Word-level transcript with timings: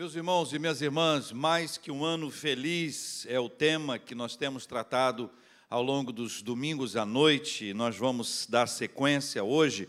Meus 0.00 0.14
irmãos 0.14 0.54
e 0.54 0.58
minhas 0.58 0.80
irmãs, 0.80 1.30
mais 1.30 1.76
que 1.76 1.90
um 1.90 2.02
ano 2.02 2.30
feliz 2.30 3.26
é 3.28 3.38
o 3.38 3.50
tema 3.50 3.98
que 3.98 4.14
nós 4.14 4.34
temos 4.34 4.64
tratado 4.64 5.30
ao 5.68 5.82
longo 5.82 6.10
dos 6.10 6.40
domingos 6.40 6.96
à 6.96 7.04
noite. 7.04 7.74
Nós 7.74 7.98
vamos 7.98 8.46
dar 8.48 8.66
sequência 8.66 9.44
hoje. 9.44 9.86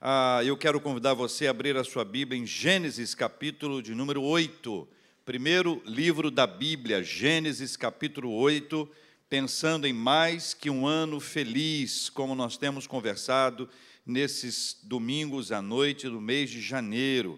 Ah, 0.00 0.40
eu 0.44 0.56
quero 0.56 0.80
convidar 0.80 1.14
você 1.14 1.48
a 1.48 1.50
abrir 1.50 1.76
a 1.76 1.82
sua 1.82 2.04
Bíblia 2.04 2.40
em 2.40 2.46
Gênesis, 2.46 3.12
capítulo 3.12 3.82
de 3.82 3.92
número 3.92 4.22
8. 4.22 4.86
Primeiro 5.24 5.82
livro 5.84 6.30
da 6.30 6.46
Bíblia, 6.46 7.02
Gênesis, 7.02 7.76
capítulo 7.76 8.32
8, 8.32 8.88
pensando 9.28 9.84
em 9.84 9.92
mais 9.92 10.54
que 10.54 10.70
um 10.70 10.86
ano 10.86 11.18
feliz, 11.18 12.08
como 12.08 12.36
nós 12.36 12.56
temos 12.56 12.86
conversado 12.86 13.68
nesses 14.06 14.78
domingos 14.84 15.50
à 15.50 15.60
noite 15.60 16.08
do 16.08 16.20
mês 16.20 16.50
de 16.50 16.60
janeiro. 16.60 17.36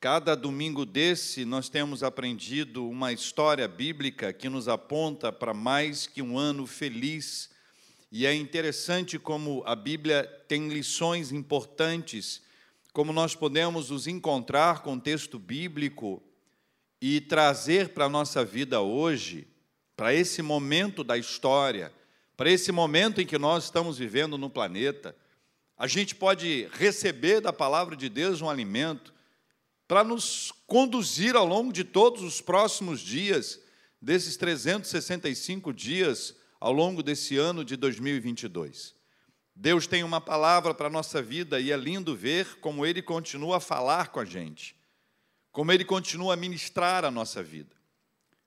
Cada 0.00 0.36
domingo 0.36 0.86
desse, 0.86 1.44
nós 1.44 1.68
temos 1.68 2.04
aprendido 2.04 2.88
uma 2.88 3.12
história 3.12 3.66
bíblica 3.66 4.32
que 4.32 4.48
nos 4.48 4.68
aponta 4.68 5.32
para 5.32 5.52
mais 5.52 6.06
que 6.06 6.22
um 6.22 6.38
ano 6.38 6.68
feliz. 6.68 7.50
E 8.12 8.24
é 8.24 8.32
interessante 8.32 9.18
como 9.18 9.60
a 9.66 9.74
Bíblia 9.74 10.22
tem 10.46 10.68
lições 10.68 11.32
importantes, 11.32 12.40
como 12.92 13.12
nós 13.12 13.34
podemos 13.34 13.90
nos 13.90 14.06
encontrar 14.06 14.82
com 14.82 14.94
o 14.94 15.00
texto 15.00 15.36
bíblico 15.36 16.22
e 17.02 17.20
trazer 17.20 17.88
para 17.88 18.04
a 18.04 18.08
nossa 18.08 18.44
vida 18.44 18.80
hoje, 18.80 19.48
para 19.96 20.14
esse 20.14 20.42
momento 20.42 21.02
da 21.02 21.18
história, 21.18 21.92
para 22.36 22.48
esse 22.48 22.70
momento 22.70 23.20
em 23.20 23.26
que 23.26 23.36
nós 23.36 23.64
estamos 23.64 23.98
vivendo 23.98 24.38
no 24.38 24.48
planeta. 24.48 25.16
A 25.76 25.88
gente 25.88 26.14
pode 26.14 26.68
receber 26.70 27.40
da 27.40 27.52
palavra 27.52 27.96
de 27.96 28.08
Deus 28.08 28.40
um 28.40 28.48
alimento 28.48 29.17
para 29.88 30.04
nos 30.04 30.52
conduzir 30.66 31.34
ao 31.34 31.46
longo 31.46 31.72
de 31.72 31.82
todos 31.82 32.22
os 32.22 32.42
próximos 32.42 33.00
dias, 33.00 33.58
desses 34.00 34.36
365 34.36 35.72
dias 35.72 36.36
ao 36.60 36.72
longo 36.72 37.02
desse 37.02 37.38
ano 37.38 37.64
de 37.64 37.74
2022. 37.74 38.94
Deus 39.56 39.86
tem 39.86 40.04
uma 40.04 40.20
palavra 40.20 40.74
para 40.74 40.88
a 40.88 40.90
nossa 40.90 41.22
vida 41.22 41.58
e 41.58 41.72
é 41.72 41.76
lindo 41.76 42.14
ver 42.14 42.60
como 42.60 42.84
Ele 42.84 43.00
continua 43.00 43.56
a 43.56 43.60
falar 43.60 44.08
com 44.08 44.20
a 44.20 44.24
gente, 44.26 44.76
como 45.50 45.72
Ele 45.72 45.86
continua 45.86 46.34
a 46.34 46.36
ministrar 46.36 47.04
a 47.04 47.10
nossa 47.10 47.42
vida, 47.42 47.74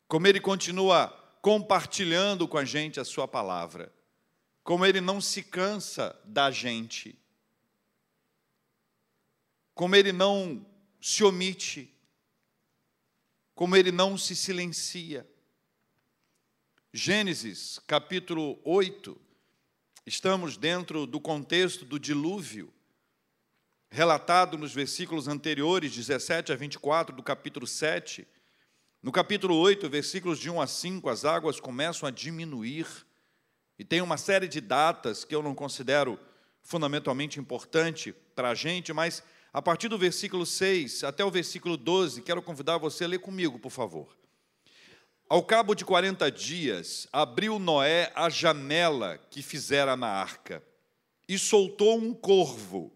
como 0.08 0.28
Ele 0.28 0.40
continua 0.40 1.08
compartilhando 1.42 2.48
com 2.48 2.60
a 2.60 2.64
gente 2.64 3.00
a 3.00 3.04
Sua 3.04 3.28
palavra, 3.28 3.92
como 4.64 4.86
Ele 4.86 5.02
não 5.02 5.20
se 5.20 5.42
cansa 5.42 6.18
da 6.24 6.52
gente, 6.52 7.18
como 9.74 9.96
Ele 9.96 10.12
não 10.12 10.66
se 11.02 11.24
omite, 11.24 11.92
como 13.56 13.76
ele 13.76 13.92
não 13.92 14.20
se 14.20 14.36
silencia. 14.36 15.28
Gênesis 16.94 17.80
capítulo 17.88 18.60
8, 18.64 19.20
estamos 20.06 20.58
dentro 20.58 21.08
do 21.08 21.20
contexto 21.20 21.86
do 21.86 22.00
dilúvio, 22.00 22.72
relatado 23.90 24.60
nos 24.60 24.74
versículos 24.74 25.28
anteriores, 25.28 25.92
17 25.92 26.54
a 26.54 26.56
24 26.56 27.16
do 27.16 27.24
capítulo 27.24 27.66
7. 27.66 28.28
No 29.02 29.12
capítulo 29.12 29.56
8, 29.56 29.90
versículos 29.90 30.38
de 30.38 30.52
1 30.52 30.62
a 30.62 30.68
5, 30.68 31.10
as 31.10 31.26
águas 31.26 31.60
começam 31.60 32.08
a 32.08 32.12
diminuir, 32.12 32.86
e 33.80 33.84
tem 33.84 34.02
uma 34.02 34.18
série 34.18 34.48
de 34.48 34.62
datas 34.62 35.26
que 35.26 35.34
eu 35.34 35.42
não 35.42 35.56
considero 35.56 36.20
fundamentalmente 36.62 37.40
importante 37.40 38.14
para 38.36 38.52
a 38.52 38.56
gente, 38.56 38.94
mas 38.94 39.24
a 39.54 39.62
partir 39.62 39.90
do 39.90 39.98
versículo 39.98 40.46
6 40.46 41.04
até 41.04 41.26
o 41.26 41.32
versículo 41.32 41.76
12, 41.76 42.22
quero 42.22 42.42
convidar 42.42 42.78
você 42.78 43.04
a 43.04 43.08
ler 43.08 43.20
comigo, 43.20 43.60
por 43.60 43.70
favor. 43.70 44.08
Ao 45.28 45.44
cabo 45.44 45.76
de 45.76 45.86
40 45.86 46.30
dias, 46.32 47.08
abriu 47.12 47.58
Noé 47.58 48.12
a 48.16 48.30
janela 48.30 49.18
que 49.30 49.42
fizera 49.42 49.96
na 49.96 50.08
arca 50.08 50.64
e 51.28 51.38
soltou 51.38 51.98
um 51.98 52.14
corvo, 52.14 52.92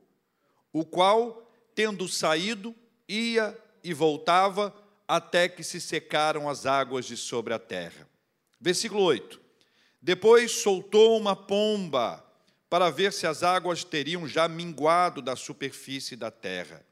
o 0.73 0.85
qual, 0.85 1.49
tendo 1.73 2.07
saído, 2.07 2.75
ia 3.07 3.57
e 3.83 3.93
voltava 3.93 4.75
até 5.07 5.47
que 5.47 5.63
se 5.63 5.79
secaram 5.79 6.49
as 6.49 6.65
águas 6.65 7.05
de 7.05 7.15
sobre 7.15 7.53
a 7.53 7.59
terra. 7.59 8.09
Versículo 8.59 9.01
8. 9.03 9.39
Depois 10.01 10.51
soltou 10.51 11.17
uma 11.17 11.35
pomba 11.35 12.24
para 12.69 12.89
ver 12.89 13.13
se 13.13 13.27
as 13.27 13.43
águas 13.43 13.83
teriam 13.83 14.27
já 14.27 14.47
minguado 14.47 15.21
da 15.21 15.35
superfície 15.35 16.15
da 16.15 16.31
terra. 16.31 16.85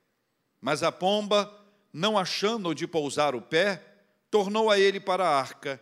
Mas 0.61 0.83
a 0.83 0.91
pomba, 0.91 1.51
não 1.91 2.17
achando 2.17 2.69
onde 2.69 2.87
pousar 2.87 3.35
o 3.35 3.41
pé, 3.41 3.83
tornou 4.29 4.69
a 4.69 4.79
ele 4.79 4.99
para 4.99 5.27
a 5.27 5.39
arca, 5.39 5.81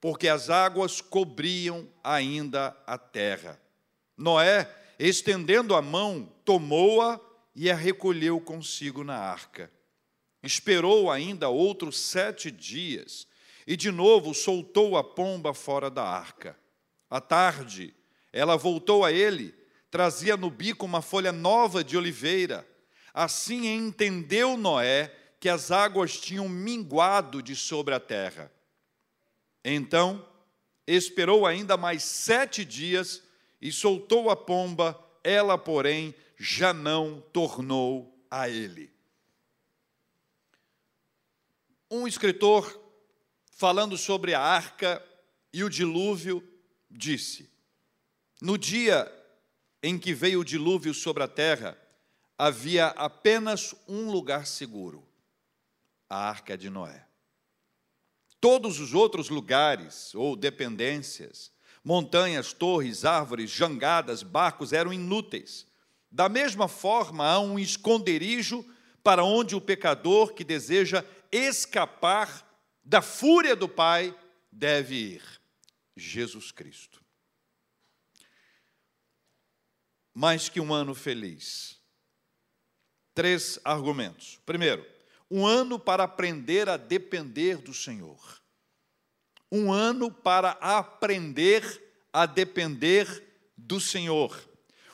porque 0.00 0.28
as 0.28 0.50
águas 0.50 1.00
cobriam 1.00 1.88
ainda 2.02 2.76
a 2.86 2.96
terra. 2.96 3.60
Noé, 4.16 4.68
estendendo 4.98 5.74
a 5.74 5.82
mão, 5.82 6.32
tomou-a 6.44 7.20
e 7.54 7.70
a 7.70 7.74
recolheu 7.74 8.40
consigo 8.40 9.04
na 9.04 9.16
arca. 9.16 9.70
Esperou 10.42 11.10
ainda 11.10 11.48
outros 11.48 11.98
sete 11.98 12.50
dias 12.50 13.26
e 13.66 13.76
de 13.76 13.90
novo 13.90 14.34
soltou 14.34 14.96
a 14.96 15.02
pomba 15.02 15.54
fora 15.54 15.88
da 15.88 16.04
arca. 16.04 16.58
À 17.08 17.20
tarde, 17.20 17.94
ela 18.34 18.56
voltou 18.56 19.04
a 19.04 19.12
ele, 19.12 19.54
trazia 19.88 20.36
no 20.36 20.50
bico 20.50 20.84
uma 20.84 21.00
folha 21.00 21.30
nova 21.30 21.84
de 21.84 21.96
oliveira. 21.96 22.68
Assim 23.14 23.68
entendeu 23.68 24.56
Noé 24.56 25.14
que 25.38 25.48
as 25.48 25.70
águas 25.70 26.18
tinham 26.18 26.48
minguado 26.48 27.40
de 27.40 27.54
sobre 27.54 27.94
a 27.94 28.00
terra. 28.00 28.50
Então, 29.64 30.28
esperou 30.84 31.46
ainda 31.46 31.76
mais 31.76 32.02
sete 32.02 32.64
dias 32.64 33.22
e 33.62 33.70
soltou 33.70 34.28
a 34.28 34.34
pomba, 34.34 35.00
ela, 35.22 35.56
porém, 35.56 36.12
já 36.36 36.74
não 36.74 37.20
tornou 37.32 38.18
a 38.28 38.48
ele. 38.48 38.92
Um 41.88 42.08
escritor, 42.08 42.80
falando 43.52 43.96
sobre 43.96 44.34
a 44.34 44.40
arca 44.40 45.00
e 45.52 45.62
o 45.62 45.70
dilúvio, 45.70 46.42
disse: 46.90 47.53
no 48.44 48.58
dia 48.58 49.10
em 49.82 49.98
que 49.98 50.12
veio 50.12 50.40
o 50.40 50.44
dilúvio 50.44 50.92
sobre 50.92 51.22
a 51.22 51.28
terra, 51.28 51.78
havia 52.36 52.88
apenas 52.88 53.74
um 53.88 54.10
lugar 54.10 54.46
seguro: 54.46 55.02
a 56.10 56.28
arca 56.28 56.56
de 56.56 56.68
Noé. 56.68 57.06
Todos 58.38 58.80
os 58.80 58.92
outros 58.92 59.30
lugares 59.30 60.14
ou 60.14 60.36
dependências, 60.36 61.50
montanhas, 61.82 62.52
torres, 62.52 63.06
árvores, 63.06 63.48
jangadas, 63.50 64.22
barcos 64.22 64.74
eram 64.74 64.92
inúteis. 64.92 65.66
Da 66.10 66.28
mesma 66.28 66.68
forma, 66.68 67.26
há 67.26 67.40
um 67.40 67.58
esconderijo 67.58 68.62
para 69.02 69.24
onde 69.24 69.56
o 69.56 69.60
pecador 69.60 70.34
que 70.34 70.44
deseja 70.44 71.02
escapar 71.32 72.46
da 72.84 73.00
fúria 73.00 73.56
do 73.56 73.70
Pai 73.70 74.14
deve 74.52 74.96
ir: 74.96 75.40
Jesus 75.96 76.52
Cristo 76.52 77.03
mais 80.14 80.48
que 80.48 80.60
um 80.60 80.72
ano 80.72 80.94
feliz? 80.94 81.80
Três 83.12 83.58
argumentos. 83.64 84.40
Primeiro, 84.46 84.86
um 85.28 85.44
ano 85.44 85.78
para 85.78 86.04
aprender 86.04 86.68
a 86.68 86.76
depender 86.76 87.58
do 87.58 87.74
Senhor. 87.74 88.40
Um 89.50 89.72
ano 89.72 90.10
para 90.10 90.52
aprender 90.52 91.82
a 92.12 92.26
depender 92.26 93.06
do 93.56 93.80
Senhor. 93.80 94.48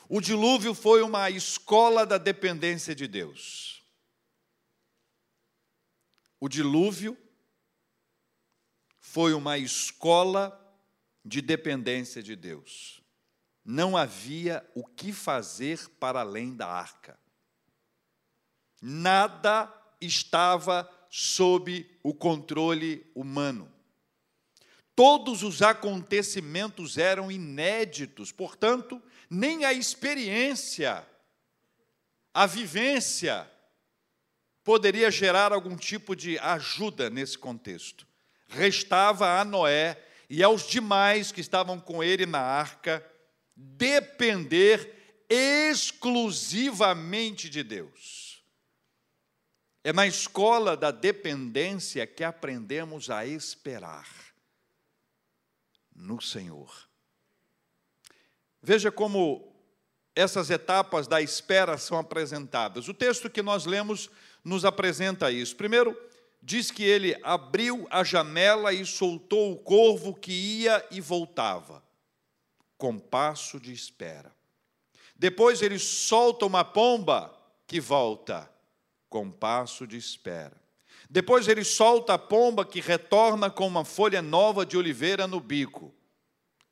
O 0.09 0.19
dilúvio 0.19 0.73
foi 0.73 1.03
uma 1.03 1.29
escola 1.29 2.05
da 2.05 2.17
dependência 2.17 2.95
de 2.95 3.07
Deus. 3.07 3.83
O 6.39 6.49
dilúvio 6.49 7.15
foi 8.99 9.33
uma 9.33 9.57
escola 9.57 10.57
de 11.23 11.41
dependência 11.41 12.21
de 12.23 12.35
Deus 12.35 13.00
não 13.63 13.95
havia 13.95 14.67
o 14.75 14.85
que 14.85 15.13
fazer 15.13 15.87
para 15.99 16.21
além 16.21 16.55
da 16.55 16.67
arca. 16.67 17.17
Nada 18.81 19.71
estava 19.99 20.89
sob 21.09 21.87
o 22.01 22.13
controle 22.13 23.05
humano. 23.13 23.71
Todos 24.95 25.43
os 25.43 25.61
acontecimentos 25.61 26.97
eram 26.97 27.31
inéditos, 27.31 28.31
portanto, 28.31 29.01
nem 29.29 29.63
a 29.63 29.71
experiência, 29.71 31.05
a 32.33 32.45
vivência, 32.45 33.49
poderia 34.63 35.09
gerar 35.09 35.51
algum 35.51 35.75
tipo 35.75 36.15
de 36.15 36.37
ajuda 36.39 37.09
nesse 37.09 37.37
contexto. 37.37 38.07
Restava 38.47 39.39
a 39.39 39.45
Noé 39.45 39.97
e 40.29 40.43
aos 40.43 40.67
demais 40.67 41.31
que 41.31 41.41
estavam 41.41 41.79
com 41.79 42.03
ele 42.03 42.25
na 42.25 42.39
arca 42.39 43.05
depender 43.77 45.23
exclusivamente 45.29 47.49
de 47.49 47.63
Deus. 47.63 48.43
É 49.83 49.91
na 49.91 50.05
escola 50.05 50.77
da 50.77 50.91
dependência 50.91 52.05
que 52.05 52.23
aprendemos 52.23 53.09
a 53.09 53.25
esperar 53.25 54.07
no 55.95 56.21
Senhor. 56.21 56.71
Veja 58.61 58.91
como 58.91 59.51
essas 60.15 60.49
etapas 60.49 61.07
da 61.07 61.21
espera 61.21 61.77
são 61.77 61.97
apresentadas. 61.97 62.87
O 62.87 62.93
texto 62.93 63.29
que 63.29 63.41
nós 63.41 63.65
lemos 63.65 64.09
nos 64.43 64.65
apresenta 64.65 65.31
isso. 65.31 65.55
Primeiro, 65.55 65.97
diz 66.41 66.71
que 66.71 66.83
ele 66.83 67.17
abriu 67.23 67.87
a 67.89 68.03
janela 68.03 68.73
e 68.73 68.85
soltou 68.85 69.53
o 69.53 69.57
corvo 69.57 70.13
que 70.13 70.31
ia 70.31 70.85
e 70.91 70.99
voltava, 70.99 71.83
com 72.81 72.97
passo 72.97 73.59
de 73.59 73.71
espera. 73.71 74.35
Depois 75.15 75.61
ele 75.61 75.77
solta 75.77 76.47
uma 76.47 76.65
pomba 76.65 77.31
que 77.67 77.79
volta, 77.79 78.51
com 79.07 79.29
passo 79.29 79.85
de 79.85 79.97
espera. 79.97 80.59
Depois 81.07 81.47
ele 81.47 81.63
solta 81.63 82.15
a 82.15 82.17
pomba 82.17 82.65
que 82.65 82.81
retorna 82.81 83.51
com 83.51 83.67
uma 83.67 83.85
folha 83.85 84.19
nova 84.19 84.65
de 84.65 84.77
oliveira 84.77 85.27
no 85.27 85.39
bico, 85.39 85.93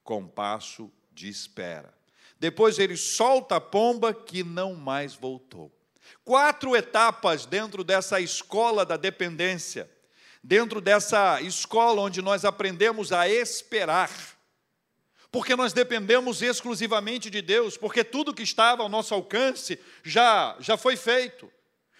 com 0.03 0.27
passo 0.27 0.91
de 1.11 1.29
espera. 1.29 1.93
Depois 2.39 2.79
ele 2.79 2.97
solta 2.97 3.57
a 3.57 3.61
pomba 3.61 4.11
que 4.11 4.43
não 4.43 4.73
mais 4.73 5.13
voltou. 5.13 5.71
Quatro 6.25 6.75
etapas 6.75 7.45
dentro 7.45 7.83
dessa 7.83 8.19
escola 8.19 8.83
da 8.83 8.97
dependência, 8.97 9.87
dentro 10.43 10.81
dessa 10.81 11.39
escola 11.39 12.01
onde 12.01 12.19
nós 12.19 12.43
aprendemos 12.43 13.11
a 13.11 13.29
esperar, 13.29 14.38
porque 15.31 15.55
nós 15.55 15.73
dependemos 15.73 16.41
exclusivamente 16.41 17.29
de 17.29 17.41
Deus, 17.41 17.77
porque 17.77 18.03
tudo 18.03 18.33
que 18.33 18.43
estava 18.43 18.81
ao 18.81 18.89
nosso 18.89 19.13
alcance 19.13 19.79
já, 20.03 20.55
já 20.59 20.75
foi 20.75 20.95
feito. 20.95 21.51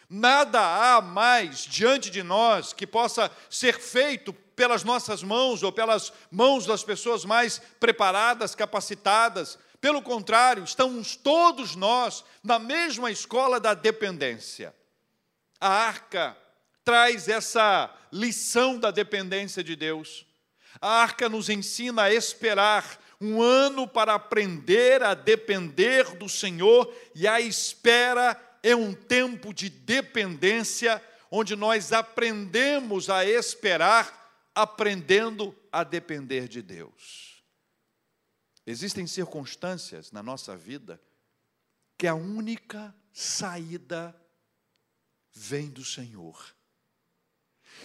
Nada 0.10 0.60
há 0.60 1.02
mais 1.02 1.60
diante 1.60 2.10
de 2.10 2.24
nós 2.24 2.74
que 2.74 2.88
possa 2.88 3.32
ser 3.48 3.80
feito 3.80 4.34
pelas 4.34 4.84
nossas 4.84 5.22
mãos 5.22 5.62
ou 5.62 5.72
pelas 5.72 6.12
mãos 6.32 6.66
das 6.66 6.84
pessoas 6.84 7.24
mais 7.24 7.62
preparadas, 7.80 8.56
capacitadas. 8.56 9.60
Pelo 9.80 10.02
contrário, 10.02 10.64
estamos 10.64 11.16
todos 11.16 11.76
nós 11.76 12.26
na 12.44 12.58
mesma 12.58 13.12
escola 13.12 13.60
da 13.60 13.76
dependência. 13.76 14.74
A 15.62 15.70
arca 15.70 16.36
traz 16.84 17.28
essa 17.28 17.94
lição 18.12 18.80
da 18.80 18.90
dependência 18.90 19.64
de 19.64 19.76
Deus. 19.76 20.26
A 20.82 20.90
arca 20.90 21.30
nos 21.30 21.50
ensina 21.50 22.04
a 22.04 22.14
esperar 22.14 23.00
um 23.22 23.42
ano 23.42 23.88
para 23.88 24.14
aprender 24.14 25.04
a 25.04 25.14
depender 25.14 26.16
do 26.16 26.30
Senhor 26.30 26.94
e 27.14 27.28
a 27.28 27.42
espera 27.42 28.40
é 28.64 28.76
um 28.76 28.94
tempo 28.94 29.54
de 29.54 29.70
dependência, 29.70 31.04
onde 31.30 31.56
nós 31.56 31.92
aprendemos 31.92 33.10
a 33.10 33.26
esperar, 33.26 34.50
aprendendo 34.56 35.56
a 35.72 35.84
depender 35.84 36.48
de 36.48 36.62
Deus. 36.62 37.44
Existem 38.66 39.08
circunstâncias 39.08 40.12
na 40.12 40.22
nossa 40.22 40.56
vida 40.56 41.02
que 41.98 42.08
a 42.08 42.16
única 42.16 42.96
saída 43.12 44.16
vem 45.34 45.70
do 45.70 45.84
Senhor. 45.84 46.56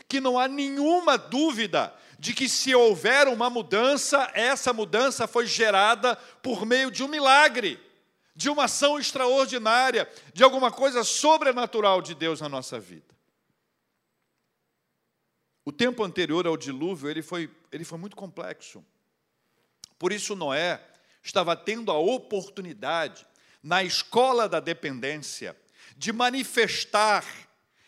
Que 0.08 0.20
não 0.20 0.38
há 0.38 0.48
nenhuma 0.48 1.16
dúvida 1.16 1.94
de 2.18 2.32
que 2.32 2.48
se 2.48 2.74
houver 2.74 3.28
uma 3.28 3.50
mudança, 3.50 4.30
essa 4.34 4.72
mudança 4.72 5.26
foi 5.26 5.46
gerada 5.46 6.16
por 6.42 6.64
meio 6.64 6.90
de 6.90 7.02
um 7.02 7.08
milagre 7.08 7.80
de 8.34 8.50
uma 8.50 8.64
ação 8.64 8.98
extraordinária, 8.98 10.10
de 10.32 10.42
alguma 10.42 10.70
coisa 10.70 11.04
sobrenatural 11.04 12.02
de 12.02 12.14
Deus 12.14 12.40
na 12.40 12.48
nossa 12.48 12.80
vida. 12.80 13.14
O 15.64 15.70
tempo 15.72 16.02
anterior 16.02 16.46
ao 16.46 16.56
dilúvio, 16.56 17.08
ele 17.08 17.22
foi, 17.22 17.50
ele 17.70 17.84
foi 17.84 17.98
muito 17.98 18.16
complexo. 18.16 18.84
Por 19.98 20.12
isso 20.12 20.34
Noé 20.34 20.84
estava 21.22 21.56
tendo 21.56 21.90
a 21.90 21.98
oportunidade, 21.98 23.26
na 23.62 23.82
escola 23.82 24.46
da 24.46 24.60
dependência, 24.60 25.56
de 25.96 26.12
manifestar 26.12 27.24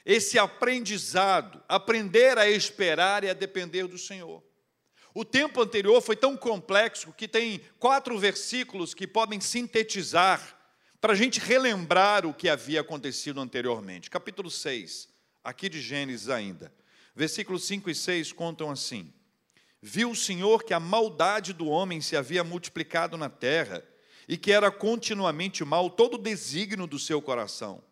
esse 0.06 0.38
aprendizado, 0.38 1.60
aprender 1.68 2.38
a 2.38 2.48
esperar 2.48 3.24
e 3.24 3.28
a 3.28 3.34
depender 3.34 3.88
do 3.88 3.98
Senhor. 3.98 4.40
O 5.12 5.24
tempo 5.24 5.60
anterior 5.60 6.00
foi 6.00 6.14
tão 6.14 6.36
complexo 6.36 7.12
que 7.12 7.26
tem 7.26 7.60
quatro 7.80 8.16
versículos 8.16 8.94
que 8.94 9.04
podem 9.04 9.40
sintetizar 9.40 10.56
para 11.00 11.12
a 11.12 11.16
gente 11.16 11.40
relembrar 11.40 12.24
o 12.24 12.32
que 12.32 12.48
havia 12.48 12.82
acontecido 12.82 13.40
anteriormente. 13.40 14.08
Capítulo 14.08 14.48
6, 14.48 15.08
aqui 15.42 15.68
de 15.68 15.80
Gênesis 15.80 16.28
ainda. 16.28 16.72
Versículos 17.14 17.64
5 17.64 17.90
e 17.90 17.94
6 17.94 18.32
contam 18.32 18.70
assim: 18.70 19.12
Viu 19.82 20.10
o 20.12 20.16
Senhor 20.16 20.62
que 20.62 20.74
a 20.74 20.78
maldade 20.78 21.52
do 21.52 21.66
homem 21.66 22.00
se 22.00 22.16
havia 22.16 22.44
multiplicado 22.44 23.16
na 23.16 23.28
terra 23.28 23.82
e 24.28 24.36
que 24.36 24.52
era 24.52 24.70
continuamente 24.70 25.64
mal 25.64 25.90
todo 25.90 26.14
o 26.14 26.22
desígnio 26.22 26.86
do 26.86 26.98
seu 26.98 27.20
coração. 27.20 27.82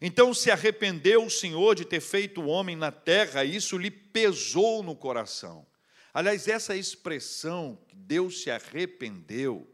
Então 0.00 0.32
se 0.32 0.50
arrependeu 0.50 1.24
o 1.24 1.30
Senhor 1.30 1.74
de 1.74 1.84
ter 1.84 2.00
feito 2.00 2.40
o 2.40 2.46
homem 2.46 2.74
na 2.74 2.90
terra, 2.90 3.44
e 3.44 3.56
isso 3.56 3.76
lhe 3.76 3.90
pesou 3.90 4.82
no 4.82 4.96
coração. 4.96 5.66
Aliás, 6.12 6.48
essa 6.48 6.74
expressão, 6.74 7.78
Deus 7.92 8.42
se 8.42 8.50
arrependeu, 8.50 9.68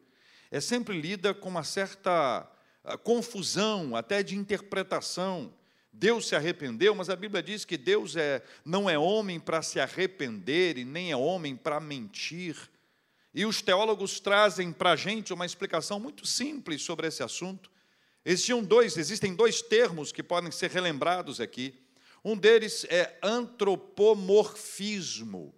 é 0.51 0.61
sempre 0.61 1.01
lida 1.01 1.33
com 1.33 1.49
uma 1.49 1.65
certa 1.65 2.51
ah, 2.85 2.97
confusão, 2.97 3.97
até 3.97 4.23
de 4.23 4.37
interpretação. 4.37 5.53
Deus 5.93 6.29
se 6.29 6.37
arrependeu, 6.37 6.95
mas 6.95 7.09
a 7.09 7.17
Bíblia 7.17 7.43
diz 7.43 7.65
que 7.65 7.77
Deus 7.77 8.17
é, 8.17 8.43
não 8.65 8.89
é 8.89 8.99
homem 8.99 9.41
para 9.41 9.63
se 9.63 9.81
arrepender 9.81 10.77
e 10.79 10.85
nem 10.85 11.11
é 11.11 11.17
homem 11.17 11.57
para 11.57 11.81
mentir. 11.81 12.57
E 13.35 13.45
os 13.45 13.61
teólogos 13.61 14.21
trazem 14.21 14.73
para 14.73 14.93
a 14.93 14.97
gente 14.97 15.33
uma 15.33 15.47
explicação 15.47 15.99
muito 15.99 16.27
simples 16.27 16.83
sobre 16.83 17.07
esse 17.07 17.23
assunto. 17.23 17.71
Existiam 18.27 18.63
dois, 18.63 18.99
existem 18.99 19.35
dois 19.35 19.63
termos 19.63 20.13
que 20.13 20.23
podem 20.23 20.51
ser 20.51 20.71
relembrados 20.71 21.41
aqui. 21.41 21.83
Um 22.23 22.37
deles 22.37 22.85
é 22.91 23.19
antropomorfismo 23.23 25.55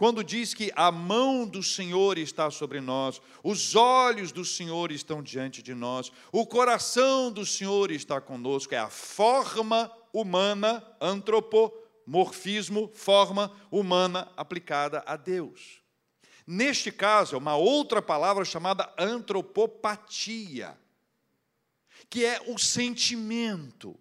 quando 0.00 0.24
diz 0.24 0.54
que 0.54 0.72
a 0.74 0.90
mão 0.90 1.46
do 1.46 1.62
Senhor 1.62 2.16
está 2.16 2.50
sobre 2.50 2.80
nós, 2.80 3.20
os 3.44 3.76
olhos 3.76 4.32
do 4.32 4.46
Senhor 4.46 4.90
estão 4.90 5.22
diante 5.22 5.62
de 5.62 5.74
nós, 5.74 6.10
o 6.32 6.46
coração 6.46 7.30
do 7.30 7.44
Senhor 7.44 7.90
está 7.90 8.18
conosco, 8.18 8.74
é 8.74 8.78
a 8.78 8.88
forma 8.88 9.92
humana, 10.10 10.82
antropomorfismo, 11.02 12.90
forma 12.94 13.52
humana 13.70 14.32
aplicada 14.38 15.02
a 15.04 15.16
Deus. 15.16 15.82
Neste 16.46 16.90
caso, 16.90 17.34
é 17.34 17.38
uma 17.38 17.56
outra 17.56 18.00
palavra 18.00 18.42
chamada 18.42 18.90
antropopatia, 18.98 20.78
que 22.08 22.24
é 22.24 22.40
o 22.46 22.58
sentimento, 22.58 23.98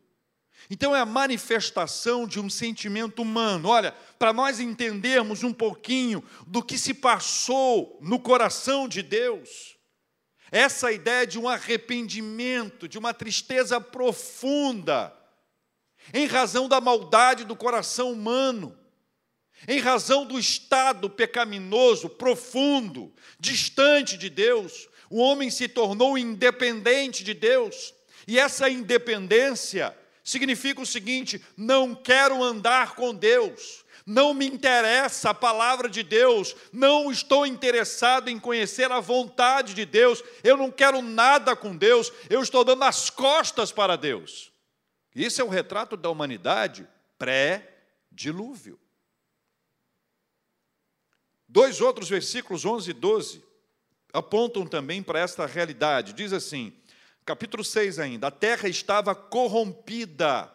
então 0.69 0.95
é 0.95 0.99
a 0.99 1.05
manifestação 1.05 2.27
de 2.27 2.39
um 2.39 2.49
sentimento 2.49 3.21
humano. 3.21 3.69
Olha, 3.69 3.91
para 4.17 4.33
nós 4.33 4.59
entendermos 4.59 5.43
um 5.43 5.53
pouquinho 5.53 6.23
do 6.45 6.61
que 6.61 6.77
se 6.77 6.93
passou 6.93 7.97
no 8.01 8.19
coração 8.19 8.87
de 8.87 9.01
Deus, 9.01 9.77
essa 10.51 10.91
ideia 10.91 11.25
de 11.25 11.39
um 11.39 11.47
arrependimento, 11.47 12.87
de 12.87 12.97
uma 12.97 13.13
tristeza 13.13 13.79
profunda, 13.79 15.15
em 16.13 16.25
razão 16.25 16.67
da 16.67 16.81
maldade 16.81 17.45
do 17.45 17.55
coração 17.55 18.11
humano, 18.11 18.77
em 19.67 19.79
razão 19.79 20.25
do 20.25 20.39
estado 20.39 21.09
pecaminoso, 21.09 22.09
profundo, 22.09 23.13
distante 23.39 24.17
de 24.17 24.29
Deus, 24.29 24.88
o 25.09 25.19
homem 25.19 25.49
se 25.49 25.67
tornou 25.67 26.17
independente 26.17 27.23
de 27.23 27.33
Deus, 27.33 27.93
e 28.27 28.37
essa 28.37 28.69
independência 28.69 29.95
significa 30.23 30.81
o 30.81 30.85
seguinte: 30.85 31.43
não 31.57 31.95
quero 31.95 32.43
andar 32.43 32.95
com 32.95 33.13
Deus, 33.13 33.83
não 34.05 34.33
me 34.33 34.45
interessa 34.45 35.31
a 35.31 35.33
palavra 35.33 35.89
de 35.89 36.03
Deus, 36.03 36.55
não 36.71 37.11
estou 37.11 37.45
interessado 37.45 38.29
em 38.29 38.39
conhecer 38.39 38.91
a 38.91 38.99
vontade 38.99 39.73
de 39.73 39.85
Deus, 39.85 40.23
eu 40.43 40.55
não 40.55 40.71
quero 40.71 41.01
nada 41.01 41.55
com 41.55 41.75
Deus, 41.75 42.11
eu 42.29 42.41
estou 42.41 42.63
dando 42.63 42.83
as 42.83 43.09
costas 43.09 43.71
para 43.71 43.95
Deus. 43.95 44.51
Isso 45.15 45.41
é 45.41 45.43
o 45.43 45.49
retrato 45.49 45.97
da 45.97 46.09
humanidade 46.09 46.87
pré-dilúvio. 47.17 48.79
Dois 51.47 51.81
outros 51.81 52.07
versículos, 52.07 52.63
11 52.63 52.91
e 52.91 52.93
12, 52.93 53.43
apontam 54.13 54.65
também 54.65 55.01
para 55.01 55.19
esta 55.19 55.45
realidade. 55.45 56.13
Diz 56.13 56.33
assim: 56.33 56.73
capítulo 57.25 57.63
6 57.63 57.99
ainda, 57.99 58.27
a 58.27 58.31
terra 58.31 58.67
estava 58.67 59.13
corrompida 59.13 60.51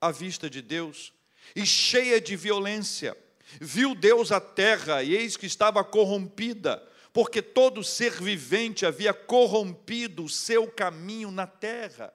à 0.00 0.10
vista 0.10 0.48
de 0.48 0.62
Deus 0.62 1.12
e 1.54 1.64
cheia 1.64 2.20
de 2.20 2.36
violência. 2.36 3.16
Viu 3.60 3.94
Deus 3.94 4.30
a 4.30 4.40
terra 4.40 5.02
e 5.02 5.14
eis 5.14 5.36
que 5.36 5.46
estava 5.46 5.82
corrompida, 5.82 6.86
porque 7.12 7.40
todo 7.40 7.82
ser 7.82 8.12
vivente 8.12 8.84
havia 8.84 9.14
corrompido 9.14 10.24
o 10.24 10.28
seu 10.28 10.70
caminho 10.70 11.30
na 11.30 11.46
terra. 11.46 12.12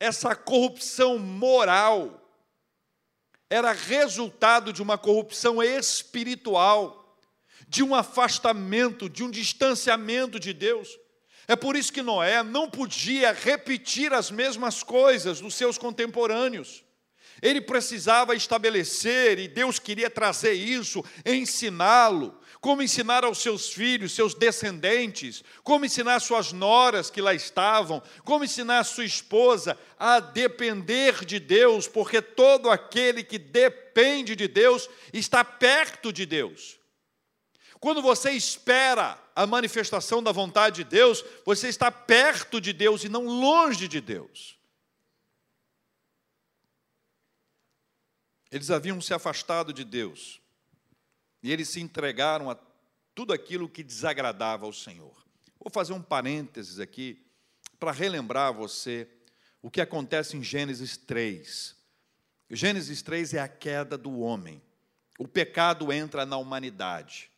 Essa 0.00 0.34
corrupção 0.34 1.18
moral 1.18 2.24
era 3.50 3.72
resultado 3.72 4.72
de 4.72 4.82
uma 4.82 4.96
corrupção 4.96 5.62
espiritual, 5.62 6.97
de 7.66 7.82
um 7.82 7.94
afastamento, 7.94 9.08
de 9.08 9.24
um 9.24 9.30
distanciamento 9.30 10.38
de 10.38 10.52
Deus. 10.52 10.88
É 11.46 11.56
por 11.56 11.76
isso 11.76 11.92
que 11.92 12.02
Noé 12.02 12.42
não 12.42 12.68
podia 12.68 13.32
repetir 13.32 14.12
as 14.12 14.30
mesmas 14.30 14.82
coisas 14.82 15.40
dos 15.40 15.54
seus 15.54 15.78
contemporâneos. 15.78 16.84
Ele 17.40 17.60
precisava 17.60 18.34
estabelecer, 18.34 19.38
e 19.38 19.48
Deus 19.48 19.78
queria 19.78 20.10
trazer 20.10 20.52
isso, 20.52 21.04
ensiná-lo, 21.24 22.38
como 22.60 22.82
ensinar 22.82 23.24
aos 23.24 23.38
seus 23.38 23.72
filhos, 23.72 24.12
seus 24.12 24.34
descendentes, 24.34 25.44
como 25.62 25.84
ensinar 25.84 26.20
suas 26.20 26.52
noras 26.52 27.10
que 27.10 27.22
lá 27.22 27.32
estavam, 27.32 28.02
como 28.24 28.44
ensinar 28.44 28.82
sua 28.84 29.04
esposa 29.04 29.78
a 29.98 30.18
depender 30.18 31.24
de 31.24 31.38
Deus, 31.38 31.86
porque 31.86 32.20
todo 32.20 32.68
aquele 32.68 33.22
que 33.22 33.38
depende 33.38 34.34
de 34.34 34.48
Deus 34.48 34.88
está 35.12 35.44
perto 35.44 36.12
de 36.12 36.26
Deus. 36.26 36.77
Quando 37.80 38.02
você 38.02 38.32
espera 38.32 39.18
a 39.34 39.46
manifestação 39.46 40.22
da 40.22 40.32
vontade 40.32 40.76
de 40.76 40.84
Deus, 40.84 41.24
você 41.44 41.68
está 41.68 41.90
perto 41.90 42.60
de 42.60 42.72
Deus 42.72 43.04
e 43.04 43.08
não 43.08 43.26
longe 43.26 43.86
de 43.86 44.00
Deus. 44.00 44.58
Eles 48.50 48.70
haviam 48.70 49.00
se 49.00 49.14
afastado 49.14 49.72
de 49.72 49.84
Deus 49.84 50.40
e 51.42 51.52
eles 51.52 51.68
se 51.68 51.80
entregaram 51.80 52.50
a 52.50 52.58
tudo 53.14 53.32
aquilo 53.32 53.68
que 53.68 53.82
desagradava 53.82 54.64
ao 54.64 54.72
Senhor. 54.72 55.14
Vou 55.58 55.70
fazer 55.70 55.92
um 55.92 56.02
parênteses 56.02 56.80
aqui 56.80 57.24
para 57.78 57.92
relembrar 57.92 58.52
você 58.52 59.08
o 59.62 59.70
que 59.70 59.80
acontece 59.80 60.36
em 60.36 60.42
Gênesis 60.42 60.96
3. 60.96 61.76
Gênesis 62.50 63.02
3 63.02 63.34
é 63.34 63.40
a 63.40 63.48
queda 63.48 63.98
do 63.98 64.18
homem. 64.20 64.62
O 65.18 65.28
pecado 65.28 65.92
entra 65.92 66.24
na 66.24 66.36
humanidade. 66.36 67.30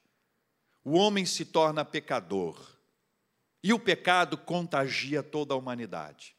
O 0.84 0.96
homem 0.96 1.26
se 1.26 1.44
torna 1.44 1.84
pecador. 1.84 2.58
E 3.62 3.72
o 3.72 3.78
pecado 3.78 4.38
contagia 4.38 5.22
toda 5.22 5.52
a 5.52 5.56
humanidade. 5.56 6.34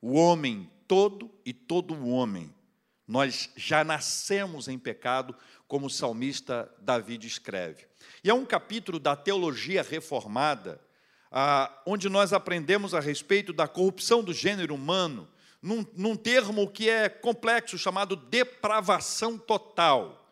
O 0.00 0.14
homem 0.14 0.70
todo 0.86 1.30
e 1.44 1.52
todo 1.52 1.94
o 1.94 2.08
homem. 2.08 2.54
Nós 3.06 3.50
já 3.56 3.84
nascemos 3.84 4.68
em 4.68 4.78
pecado, 4.78 5.34
como 5.68 5.86
o 5.86 5.90
salmista 5.90 6.72
Davi 6.80 7.18
escreve. 7.22 7.86
E 8.22 8.30
é 8.30 8.34
um 8.34 8.44
capítulo 8.44 8.98
da 8.98 9.16
teologia 9.16 9.82
reformada, 9.82 10.80
ah, 11.30 11.82
onde 11.86 12.08
nós 12.08 12.32
aprendemos 12.32 12.94
a 12.94 13.00
respeito 13.00 13.52
da 13.52 13.68
corrupção 13.68 14.22
do 14.22 14.32
gênero 14.32 14.74
humano, 14.74 15.28
num, 15.60 15.84
num 15.94 16.16
termo 16.16 16.70
que 16.70 16.88
é 16.88 17.08
complexo, 17.08 17.78
chamado 17.78 18.14
depravação 18.14 19.38
total. 19.38 20.25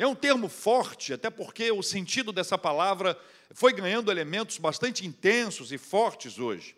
É 0.00 0.06
um 0.06 0.14
termo 0.14 0.48
forte, 0.48 1.12
até 1.12 1.30
porque 1.30 1.70
o 1.70 1.82
sentido 1.82 2.32
dessa 2.32 2.58
palavra 2.58 3.16
foi 3.52 3.72
ganhando 3.72 4.10
elementos 4.10 4.58
bastante 4.58 5.06
intensos 5.06 5.70
e 5.70 5.78
fortes 5.78 6.38
hoje. 6.38 6.76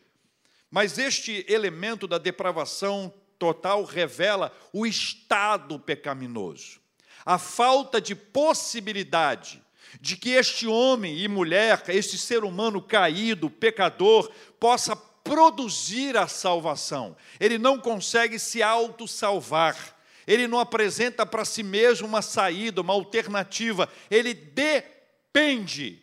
Mas 0.70 0.98
este 0.98 1.44
elemento 1.48 2.06
da 2.06 2.18
depravação 2.18 3.12
total 3.38 3.84
revela 3.84 4.54
o 4.72 4.86
estado 4.86 5.78
pecaminoso 5.78 6.82
a 7.24 7.38
falta 7.38 8.00
de 8.00 8.14
possibilidade 8.14 9.62
de 10.00 10.16
que 10.16 10.30
este 10.30 10.66
homem 10.66 11.18
e 11.18 11.28
mulher, 11.28 11.82
este 11.88 12.16
ser 12.16 12.44
humano 12.44 12.80
caído, 12.80 13.50
pecador, 13.50 14.30
possa 14.58 14.96
produzir 14.96 16.16
a 16.16 16.26
salvação. 16.26 17.16
Ele 17.38 17.58
não 17.58 17.78
consegue 17.78 18.38
se 18.38 18.62
auto-salvar. 18.62 19.91
Ele 20.26 20.46
não 20.46 20.58
apresenta 20.58 21.26
para 21.26 21.44
si 21.44 21.62
mesmo 21.62 22.06
uma 22.06 22.22
saída, 22.22 22.80
uma 22.80 22.92
alternativa. 22.92 23.88
Ele 24.10 24.34
depende 24.34 26.02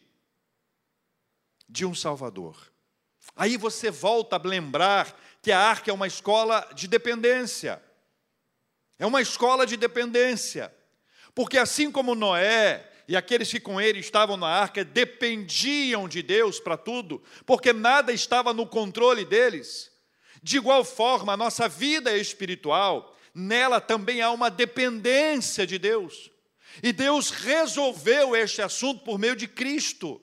de 1.67 1.85
um 1.85 1.93
Salvador. 1.93 2.71
Aí 3.35 3.57
você 3.57 3.89
volta 3.91 4.35
a 4.35 4.47
lembrar 4.47 5.17
que 5.41 5.51
a 5.51 5.59
arca 5.59 5.91
é 5.91 5.93
uma 5.93 6.07
escola 6.07 6.67
de 6.73 6.88
dependência. 6.88 7.81
É 8.97 9.05
uma 9.05 9.21
escola 9.21 9.65
de 9.65 9.77
dependência. 9.77 10.73
Porque 11.33 11.57
assim 11.57 11.91
como 11.91 12.15
Noé 12.15 12.89
e 13.07 13.15
aqueles 13.15 13.49
que 13.49 13.59
com 13.59 13.81
ele 13.81 13.99
estavam 13.99 14.38
na 14.38 14.47
arca 14.47 14.83
dependiam 14.85 16.07
de 16.07 16.21
Deus 16.21 16.59
para 16.59 16.77
tudo, 16.77 17.23
porque 17.43 17.73
nada 17.73 18.13
estava 18.13 18.53
no 18.53 18.67
controle 18.67 19.25
deles, 19.25 19.91
de 20.43 20.57
igual 20.57 20.83
forma, 20.83 21.33
a 21.33 21.38
nossa 21.38 21.67
vida 21.67 22.15
espiritual, 22.15 23.17
nela 23.39 23.79
também 23.79 24.22
há 24.22 24.29
uma 24.31 24.50
dependência 24.50 25.65
de 25.65 25.79
Deus. 25.79 26.29
E 26.84 26.91
Deus 26.91 27.31
resolveu 27.31 28.36
este 28.36 28.62
assunto 28.62 29.03
por 29.03 29.17
meio 29.17 29.36
de 29.36 29.48
Cristo. 29.48 30.22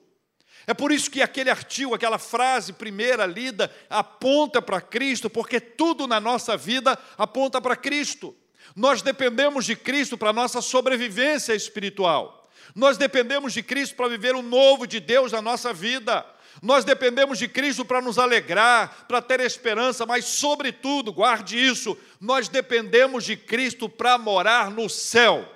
É 0.65 0.73
por 0.73 0.91
isso 0.91 1.09
que 1.09 1.21
aquele 1.21 1.49
artigo, 1.49 1.93
aquela 1.93 2.17
frase 2.17 2.73
primeira 2.73 3.25
lida, 3.25 3.73
aponta 3.89 4.61
para 4.61 4.81
Cristo, 4.81 5.29
porque 5.29 5.59
tudo 5.59 6.07
na 6.07 6.19
nossa 6.19 6.57
vida 6.57 6.97
aponta 7.17 7.61
para 7.61 7.75
Cristo. 7.75 8.35
Nós 8.75 9.01
dependemos 9.01 9.65
de 9.65 9.75
Cristo 9.75 10.17
para 10.17 10.29
a 10.29 10.33
nossa 10.33 10.61
sobrevivência 10.61 11.53
espiritual. 11.53 12.49
Nós 12.75 12.97
dependemos 12.97 13.53
de 13.53 13.63
Cristo 13.63 13.95
para 13.95 14.09
viver 14.09 14.35
o 14.35 14.41
novo 14.41 14.85
de 14.85 14.99
Deus 14.99 15.31
na 15.31 15.41
nossa 15.41 15.73
vida. 15.73 16.25
Nós 16.61 16.83
dependemos 16.83 17.37
de 17.37 17.47
Cristo 17.47 17.85
para 17.85 18.01
nos 18.01 18.17
alegrar, 18.17 19.05
para 19.07 19.21
ter 19.21 19.39
esperança, 19.39 20.05
mas, 20.05 20.25
sobretudo, 20.25 21.13
guarde 21.13 21.57
isso, 21.57 21.97
nós 22.19 22.47
dependemos 22.47 23.23
de 23.23 23.37
Cristo 23.37 23.87
para 23.87 24.17
morar 24.17 24.71
no 24.71 24.89
céu. 24.89 25.53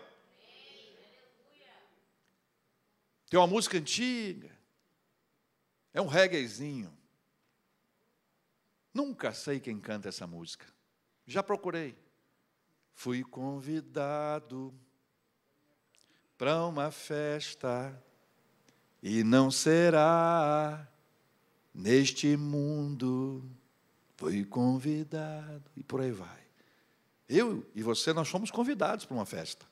Tem 3.30 3.40
uma 3.40 3.48
música 3.48 3.78
antiga, 3.78 4.52
é 5.94 6.02
um 6.02 6.08
reguezinho. 6.08 6.96
Nunca 8.94 9.32
sei 9.34 9.60
quem 9.60 9.80
canta 9.80 10.10
essa 10.10 10.28
música. 10.28 10.66
Já 11.26 11.42
procurei. 11.42 11.98
Fui 12.94 13.24
convidado 13.24 14.74
para 16.38 16.66
uma 16.66 16.92
festa 16.92 17.98
e 19.02 19.24
não 19.24 19.50
será 19.50 20.91
neste 21.74 22.36
mundo. 22.38 23.44
Fui 24.18 24.46
convidado 24.46 25.64
e 25.76 25.84
por 25.84 26.02
aí 26.02 26.12
vai. 26.12 26.42
Eu 27.28 27.66
e 27.74 27.82
você, 27.82 28.14
nós 28.14 28.28
fomos 28.28 28.52
convidados 28.52 29.06
para 29.06 29.16
uma 29.16 29.26
festa. 29.26 29.66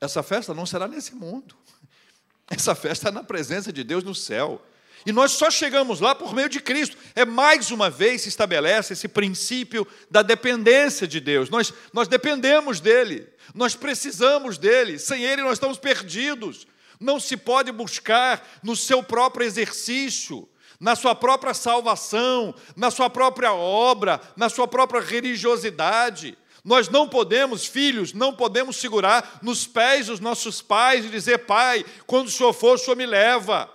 Essa 0.00 0.22
festa 0.22 0.52
não 0.52 0.66
será 0.66 0.86
nesse 0.86 1.14
mundo. 1.14 1.56
Essa 2.50 2.74
festa 2.74 3.08
é 3.08 3.12
na 3.12 3.24
presença 3.24 3.72
de 3.72 3.82
Deus 3.82 4.04
no 4.04 4.14
céu. 4.14 4.64
E 5.04 5.12
nós 5.12 5.32
só 5.32 5.50
chegamos 5.50 6.00
lá 6.00 6.14
por 6.14 6.34
meio 6.34 6.48
de 6.48 6.60
Cristo. 6.60 6.96
É 7.14 7.24
mais 7.24 7.70
uma 7.70 7.90
vez 7.90 8.22
se 8.22 8.28
estabelece 8.28 8.92
esse 8.92 9.08
princípio 9.08 9.86
da 10.10 10.22
dependência 10.22 11.06
de 11.06 11.18
Deus. 11.18 11.50
Nós, 11.50 11.72
nós 11.92 12.06
dependemos 12.06 12.80
dele, 12.80 13.28
nós 13.54 13.74
precisamos 13.74 14.58
dele. 14.58 14.98
Sem 14.98 15.24
ele 15.24 15.42
nós 15.42 15.54
estamos 15.54 15.78
perdidos. 15.78 16.66
Não 17.00 17.18
se 17.18 17.36
pode 17.36 17.72
buscar 17.72 18.46
no 18.62 18.76
seu 18.76 19.02
próprio 19.02 19.44
exercício, 19.44 20.48
na 20.82 20.96
sua 20.96 21.14
própria 21.14 21.54
salvação, 21.54 22.52
na 22.74 22.90
sua 22.90 23.08
própria 23.08 23.54
obra, 23.54 24.20
na 24.36 24.48
sua 24.48 24.66
própria 24.66 25.00
religiosidade. 25.00 26.36
Nós 26.64 26.88
não 26.88 27.08
podemos, 27.08 27.64
filhos, 27.64 28.12
não 28.12 28.34
podemos 28.34 28.76
segurar 28.76 29.38
nos 29.40 29.64
pés 29.64 30.08
dos 30.08 30.18
nossos 30.18 30.60
pais 30.60 31.04
e 31.04 31.08
dizer: 31.08 31.46
Pai, 31.46 31.84
quando 32.04 32.26
o 32.26 32.30
Senhor 32.30 32.52
for, 32.52 32.74
o 32.74 32.78
Senhor 32.78 32.96
me 32.96 33.06
leva. 33.06 33.72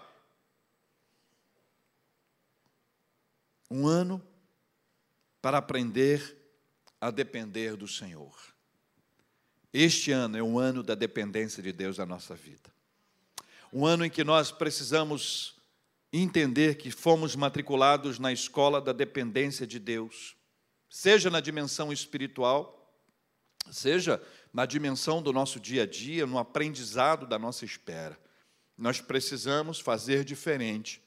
Um 3.72 3.88
ano 3.88 4.22
para 5.42 5.60
aprender 5.60 6.38
a 7.00 7.10
depender 7.10 7.78
do 7.78 7.88
Senhor. 7.88 8.36
Este 9.72 10.12
ano 10.12 10.38
é 10.38 10.44
um 10.44 10.60
ano 10.60 10.84
da 10.84 10.94
dependência 10.94 11.64
de 11.64 11.72
Deus 11.72 11.98
na 11.98 12.06
nossa 12.06 12.36
vida. 12.36 12.70
Um 13.72 13.86
ano 13.86 14.04
em 14.04 14.10
que 14.10 14.26
nós 14.26 14.52
precisamos 14.52 15.57
entender 16.12 16.76
que 16.78 16.90
fomos 16.90 17.36
matriculados 17.36 18.20
na 18.20 18.32
escola 18.32 18.82
da 18.82 18.94
dependência 18.94 19.68
de 19.68 19.80
Deus, 19.80 20.36
seja 20.90 21.30
na 21.30 21.40
dimensão 21.40 21.92
espiritual, 21.92 22.78
seja 23.72 24.22
na 24.54 24.66
dimensão 24.66 25.22
do 25.22 25.34
nosso 25.34 25.60
dia 25.60 25.84
a 25.84 25.86
dia, 25.86 26.26
no 26.26 26.38
aprendizado 26.38 27.28
da 27.28 27.38
nossa 27.38 27.66
espera. 27.66 28.18
Nós 28.78 29.02
precisamos 29.02 29.80
fazer 29.80 30.24
diferente 30.24 31.02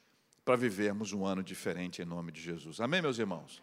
para 0.44 0.56
vivermos 0.56 1.12
um 1.12 1.24
ano 1.24 1.42
diferente 1.42 2.02
em 2.02 2.04
nome 2.04 2.32
de 2.32 2.40
Jesus. 2.40 2.80
Amém, 2.80 3.00
meus 3.00 3.18
irmãos? 3.18 3.62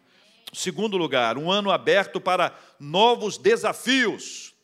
Segundo 0.52 0.96
lugar, 0.96 1.36
um 1.36 1.50
ano 1.50 1.70
aberto 1.70 2.20
para 2.20 2.58
novos 2.80 3.36
desafios. 3.36 4.54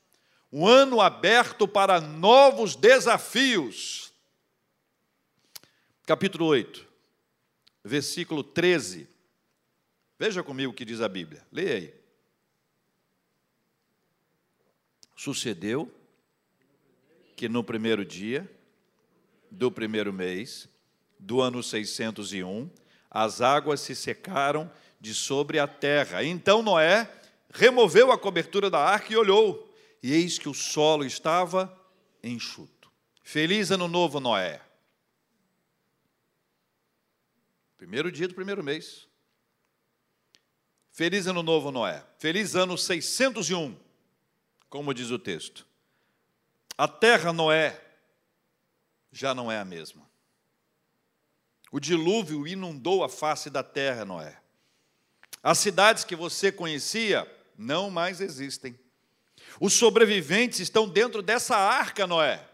Um 0.51 0.67
ano 0.67 1.01
aberto 1.01 1.69
para 1.69 2.01
novos 2.01 2.75
desafios. 2.75 4.04
Capítulo 6.07 6.45
8, 6.45 6.87
versículo 7.83 8.45
13. 8.45 9.09
Veja 10.19 10.43
comigo 10.43 10.71
o 10.71 10.75
que 10.75 10.85
diz 10.85 11.01
a 11.01 11.09
Bíblia. 11.09 11.43
Leia 11.51 11.77
aí. 11.77 11.95
Sucedeu 15.17 15.91
que 17.35 17.49
no 17.49 17.65
primeiro 17.65 18.05
dia 18.05 18.51
do 19.51 19.71
primeiro 19.73 20.13
mês 20.13 20.69
do 21.19 21.41
ano 21.41 21.63
601, 21.63 22.71
as 23.11 23.41
águas 23.41 23.81
se 23.81 23.97
secaram 23.97 24.71
de 25.01 25.15
sobre 25.15 25.59
a 25.59 25.67
terra. 25.67 26.23
Então 26.23 26.63
Noé 26.63 27.11
removeu 27.51 28.13
a 28.13 28.19
cobertura 28.19 28.69
da 28.69 28.79
arca 28.79 29.11
e 29.11 29.17
olhou, 29.17 29.75
e 30.03 30.13
eis 30.13 30.39
que 30.39 30.51
o 30.51 30.55
solo 30.55 31.07
estava 31.07 31.75
enxuto. 32.23 32.91
Feliz 33.23 33.71
ano 33.71 33.89
novo, 33.89 34.21
Noé. 34.21 34.61
Primeiro 37.85 38.11
dia 38.11 38.27
do 38.27 38.35
primeiro 38.35 38.65
mês. 38.65 39.07
Feliz 40.91 41.27
ano 41.27 41.43
novo, 41.43 41.71
Noé. 41.71 42.03
Feliz 42.17 42.55
ano 42.55 42.79
601, 42.79 43.79
como 44.71 44.95
diz 44.95 45.11
o 45.11 45.19
texto. 45.19 45.67
A 46.79 46.89
terra, 46.89 47.31
Noé, 47.31 47.79
já 49.13 49.35
não 49.35 49.53
é 49.53 49.59
a 49.59 49.67
mesma. 49.67 50.09
O 51.71 51.79
dilúvio 51.79 52.47
inundou 52.47 53.05
a 53.05 53.09
face 53.11 53.51
da 53.51 53.63
terra, 53.63 54.07
Noé. 54.07 54.41
As 55.43 55.59
cidades 55.59 56.05
que 56.05 56.17
você 56.17 56.51
conhecia 56.51 57.31
não 57.55 57.91
mais 57.91 58.23
existem. 58.23 58.81
Os 59.61 59.75
sobreviventes 59.75 60.59
estão 60.59 60.89
dentro 60.89 61.21
dessa 61.21 61.55
arca, 61.55 62.07
Noé. 62.07 62.49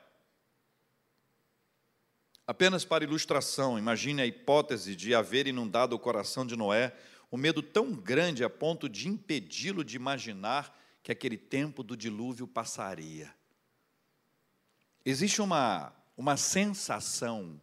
Apenas 2.51 2.85
para 2.85 3.05
ilustração, 3.05 3.79
imagine 3.79 4.21
a 4.21 4.27
hipótese 4.27 4.97
de 4.97 5.15
haver 5.15 5.47
inundado 5.47 5.95
o 5.95 5.99
coração 6.01 6.45
de 6.45 6.57
Noé 6.57 6.93
um 7.31 7.37
medo 7.37 7.63
tão 7.63 7.93
grande 7.93 8.43
a 8.43 8.51
ponto 8.51 8.89
de 8.89 9.07
impedi-lo 9.07 9.85
de 9.85 9.95
imaginar 9.95 10.77
que 11.01 11.13
aquele 11.13 11.39
tempo 11.39 11.85
do 11.85 11.97
dilúvio 11.97 12.49
passaria. 12.49 13.33
Existe 15.05 15.41
uma, 15.41 15.93
uma 16.17 16.37
sensação 16.37 17.63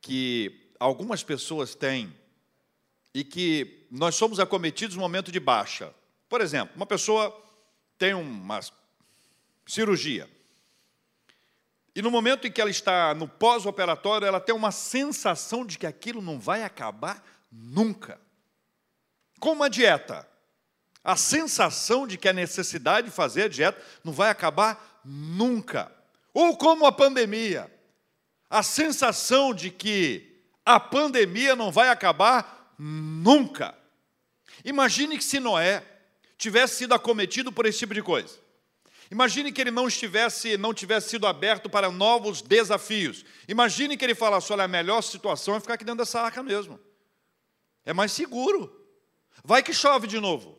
que 0.00 0.72
algumas 0.80 1.22
pessoas 1.22 1.76
têm 1.76 2.12
e 3.14 3.22
que 3.22 3.86
nós 3.92 4.16
somos 4.16 4.40
acometidos 4.40 4.96
no 4.96 5.02
momento 5.02 5.30
de 5.30 5.38
baixa. 5.38 5.94
Por 6.28 6.40
exemplo, 6.40 6.74
uma 6.74 6.84
pessoa 6.84 7.32
tem 7.96 8.12
uma 8.12 8.58
cirurgia. 9.64 10.28
E 11.94 12.02
no 12.02 12.10
momento 12.10 12.46
em 12.46 12.50
que 12.50 12.60
ela 12.60 12.70
está 12.70 13.14
no 13.14 13.28
pós-operatório, 13.28 14.26
ela 14.26 14.40
tem 14.40 14.54
uma 14.54 14.72
sensação 14.72 15.64
de 15.64 15.78
que 15.78 15.86
aquilo 15.86 16.20
não 16.20 16.40
vai 16.40 16.64
acabar 16.64 17.22
nunca. 17.50 18.20
Como 19.38 19.56
uma 19.56 19.70
dieta. 19.70 20.28
A 21.04 21.16
sensação 21.16 22.06
de 22.06 22.18
que 22.18 22.28
a 22.28 22.32
necessidade 22.32 23.08
de 23.08 23.14
fazer 23.14 23.44
a 23.44 23.48
dieta 23.48 23.80
não 24.02 24.12
vai 24.12 24.30
acabar 24.30 25.00
nunca. 25.04 25.92
Ou 26.32 26.56
como 26.56 26.84
a 26.84 26.90
pandemia. 26.90 27.70
A 28.50 28.62
sensação 28.62 29.54
de 29.54 29.70
que 29.70 30.34
a 30.64 30.80
pandemia 30.80 31.54
não 31.54 31.70
vai 31.70 31.90
acabar 31.90 32.74
nunca. 32.76 33.74
Imagine 34.64 35.16
que 35.16 35.24
se 35.24 35.38
Noé 35.38 35.84
tivesse 36.36 36.76
sido 36.76 36.94
acometido 36.94 37.52
por 37.52 37.66
esse 37.66 37.78
tipo 37.78 37.94
de 37.94 38.02
coisa. 38.02 38.43
Imagine 39.10 39.52
que 39.52 39.60
ele 39.60 39.70
não 39.70 39.86
estivesse, 39.86 40.56
não 40.56 40.74
tivesse 40.74 41.10
sido 41.10 41.26
aberto 41.26 41.68
para 41.68 41.90
novos 41.90 42.42
desafios. 42.42 43.24
Imagine 43.46 43.96
que 43.96 44.04
ele 44.04 44.14
falasse: 44.14 44.52
olha, 44.52 44.64
a 44.64 44.68
melhor 44.68 45.02
situação 45.02 45.54
é 45.54 45.60
ficar 45.60 45.74
aqui 45.74 45.84
dentro 45.84 46.04
dessa 46.04 46.20
arca 46.20 46.42
mesmo. 46.42 46.78
É 47.84 47.92
mais 47.92 48.12
seguro. 48.12 48.84
Vai 49.44 49.62
que 49.62 49.72
chove 49.72 50.06
de 50.06 50.18
novo. 50.18 50.58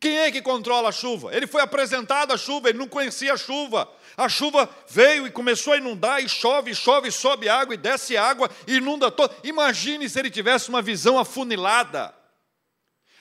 Quem 0.00 0.18
é 0.18 0.30
que 0.30 0.42
controla 0.42 0.90
a 0.90 0.92
chuva? 0.92 1.34
Ele 1.34 1.46
foi 1.46 1.62
apresentado 1.62 2.32
a 2.32 2.36
chuva, 2.36 2.68
ele 2.68 2.78
não 2.78 2.86
conhecia 2.86 3.32
a 3.32 3.36
chuva. 3.36 3.90
A 4.16 4.28
chuva 4.28 4.68
veio 4.88 5.26
e 5.26 5.30
começou 5.30 5.72
a 5.72 5.78
inundar, 5.78 6.22
e 6.22 6.28
chove, 6.28 6.74
chove, 6.74 7.10
sobe 7.10 7.48
água, 7.48 7.74
e 7.74 7.78
desce 7.78 8.16
água, 8.16 8.50
e 8.66 8.76
inunda 8.76 9.10
todo. 9.10 9.34
Imagine 9.42 10.08
se 10.08 10.18
ele 10.18 10.30
tivesse 10.30 10.68
uma 10.68 10.82
visão 10.82 11.18
afunilada 11.18 12.14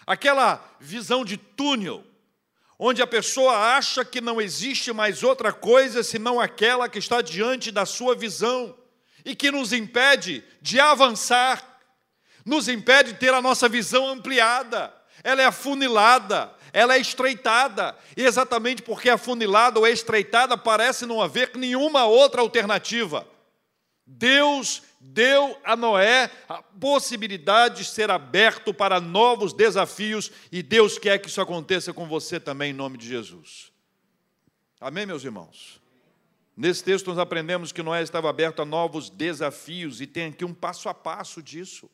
aquela 0.05 0.63
visão 0.79 1.25
de 1.25 1.37
túnel, 1.37 2.03
onde 2.77 3.01
a 3.01 3.07
pessoa 3.07 3.75
acha 3.75 4.03
que 4.03 4.19
não 4.19 4.41
existe 4.41 4.91
mais 4.91 5.23
outra 5.23 5.53
coisa 5.53 6.03
senão 6.03 6.39
aquela 6.39 6.89
que 6.89 6.99
está 6.99 7.21
diante 7.21 7.71
da 7.71 7.85
sua 7.85 8.15
visão 8.15 8.75
e 9.23 9.35
que 9.35 9.49
nos 9.49 9.73
impede 9.73 10.43
de 10.61 10.79
avançar, 10.79 11.79
nos 12.45 12.67
impede 12.67 13.13
de 13.13 13.19
ter 13.19 13.33
a 13.33 13.41
nossa 13.41 13.67
visão 13.67 14.07
ampliada. 14.07 14.93
Ela 15.23 15.41
é 15.41 15.45
afunilada, 15.45 16.53
ela 16.71 16.95
é 16.95 16.99
estreitada, 16.99 17.97
e 18.15 18.23
exatamente 18.23 18.81
porque 18.81 19.09
é 19.09 19.13
afunilada 19.13 19.79
ou 19.79 19.87
é 19.87 19.91
estreitada, 19.91 20.57
parece 20.57 21.05
não 21.05 21.21
haver 21.21 21.51
nenhuma 21.55 22.05
outra 22.05 22.41
alternativa. 22.41 23.27
Deus 24.05 24.83
deu 25.07 25.57
a 25.63 25.75
Noé 25.75 26.31
a 26.49 26.61
possibilidade 26.63 27.83
de 27.83 27.85
ser 27.85 28.09
aberto 28.09 28.73
para 28.73 28.99
novos 28.99 29.53
desafios 29.53 30.31
e 30.51 30.63
Deus 30.63 30.97
quer 30.97 31.19
que 31.19 31.27
isso 31.27 31.41
aconteça 31.41 31.93
com 31.93 32.07
você 32.07 32.39
também, 32.39 32.71
em 32.71 32.73
nome 32.73 32.97
de 32.97 33.07
Jesus. 33.07 33.71
Amém, 34.79 35.05
meus 35.05 35.23
irmãos? 35.23 35.79
Nesse 36.57 36.83
texto 36.83 37.07
nós 37.07 37.19
aprendemos 37.19 37.71
que 37.71 37.83
Noé 37.83 38.01
estava 38.01 38.29
aberto 38.29 38.61
a 38.61 38.65
novos 38.65 39.09
desafios 39.09 40.01
e 40.01 40.07
tem 40.07 40.27
aqui 40.27 40.43
um 40.43 40.53
passo 40.53 40.89
a 40.89 40.93
passo 40.93 41.41
disso. 41.41 41.89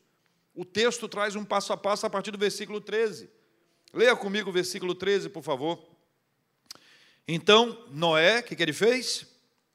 O 0.54 0.64
texto 0.64 1.08
traz 1.08 1.36
um 1.36 1.44
passo 1.44 1.72
a 1.72 1.76
passo 1.76 2.06
a 2.06 2.10
partir 2.10 2.30
do 2.30 2.38
versículo 2.38 2.80
13. 2.80 3.28
Leia 3.92 4.16
comigo 4.16 4.50
o 4.50 4.52
versículo 4.52 4.94
13, 4.94 5.28
por 5.28 5.42
favor. 5.42 5.82
Então, 7.28 7.86
Noé, 7.90 8.40
o 8.40 8.42
que, 8.42 8.56
que 8.56 8.62
ele 8.62 8.72
fez? 8.72 9.26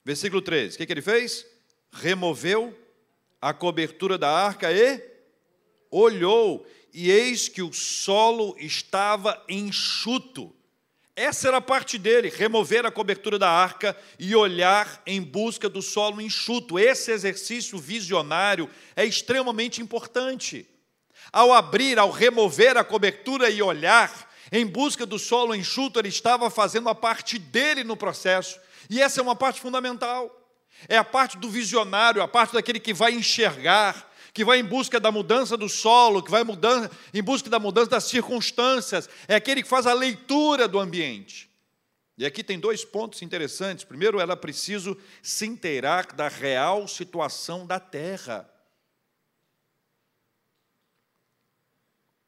Versículo 0.04 0.42
13, 0.42 0.76
o 0.76 0.78
que, 0.78 0.86
que 0.86 0.94
ele 0.94 1.02
fez? 1.02 1.46
Removeu 1.92 2.87
a 3.42 3.54
cobertura 3.54 4.18
da 4.18 4.30
arca 4.30 4.72
e 4.72 5.02
olhou, 5.92 6.66
e 6.94 7.12
eis 7.12 7.48
que 7.48 7.62
o 7.62 7.72
solo 7.72 8.56
estava 8.60 9.44
enxuto. 9.48 10.54
Essa 11.16 11.48
era 11.48 11.58
a 11.58 11.62
parte 11.62 11.98
dele, 11.98 12.30
remover 12.30 12.86
a 12.86 12.92
cobertura 12.92 13.40
da 13.40 13.50
arca 13.50 13.98
e 14.20 14.36
olhar 14.36 15.02
em 15.06 15.20
busca 15.20 15.68
do 15.68 15.82
solo 15.82 16.22
enxuto. 16.22 16.78
Esse 16.78 17.12
exercício 17.12 17.80
visionário 17.80 18.70
é 18.96 19.04
extremamente 19.04 19.82
importante. 19.82 20.68
Ao 21.32 21.52
abrir, 21.52 21.98
ao 21.98 22.12
remover 22.12 22.78
a 22.78 22.84
cobertura 22.84 23.50
e 23.50 23.64
olhar 23.64 24.32
em 24.52 24.66
busca 24.66 25.08
do 25.08 25.18
solo 25.18 25.56
enxuto, 25.56 26.00
ele 26.00 26.10
estava 26.10 26.52
fazendo 26.52 26.88
a 26.88 26.96
parte 26.96 27.40
dele 27.40 27.84
no 27.84 27.98
processo. 27.98 28.60
E 28.88 29.02
essa 29.02 29.20
é 29.20 29.24
uma 29.24 29.36
parte 29.36 29.60
fundamental. 29.60 30.37
É 30.88 30.98
a 30.98 31.04
parte 31.04 31.38
do 31.38 31.50
visionário, 31.50 32.22
a 32.22 32.28
parte 32.28 32.54
daquele 32.54 32.80
que 32.80 32.94
vai 32.94 33.14
enxergar, 33.14 34.12
que 34.34 34.46
vai 34.46 34.60
em 34.60 34.64
busca 34.64 35.00
da 35.00 35.12
mudança 35.12 35.58
do 35.58 35.68
solo, 35.68 36.22
que 36.22 36.30
vai 36.30 36.44
mudando, 36.44 36.92
em 37.14 37.24
busca 37.24 37.50
da 37.50 37.60
mudança 37.60 37.90
das 37.90 38.04
circunstâncias. 38.04 39.10
É 39.28 39.36
aquele 39.36 39.64
que 39.64 39.70
faz 39.70 39.88
a 39.88 39.94
leitura 39.94 40.68
do 40.68 40.80
ambiente. 40.80 41.50
E 42.18 42.26
aqui 42.26 42.44
tem 42.44 42.60
dois 42.60 42.84
pontos 42.84 43.22
interessantes. 43.22 43.84
Primeiro, 43.84 44.20
ela 44.20 44.36
precisa 44.36 44.96
se 45.22 45.46
inteirar 45.46 46.14
da 46.14 46.28
real 46.28 46.88
situação 46.88 47.66
da 47.66 47.80
terra. 47.80 48.50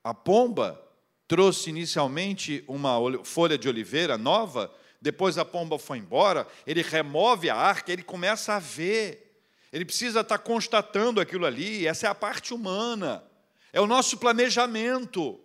A 0.03 0.13
pomba 0.13 0.83
trouxe 1.27 1.69
inicialmente 1.69 2.63
uma 2.67 2.97
folha 3.23 3.57
de 3.57 3.67
oliveira 3.67 4.17
nova 4.17 4.73
depois 5.01 5.38
a 5.38 5.45
pomba 5.45 5.79
foi 5.79 5.97
embora, 5.97 6.47
ele 6.67 6.81
remove 6.81 7.49
a 7.49 7.55
arca, 7.55 7.91
ele 7.91 8.03
começa 8.03 8.53
a 8.53 8.59
ver. 8.59 9.27
Ele 9.71 9.85
precisa 9.85 10.21
estar 10.21 10.39
constatando 10.39 11.21
aquilo 11.21 11.45
ali, 11.45 11.88
essa 11.88 12.07
é 12.07 12.09
a 12.09 12.15
parte 12.15 12.53
humana, 12.53 13.23
é 13.71 13.79
o 13.79 13.88
nosso 13.88 14.17
planejamento. 14.17 15.39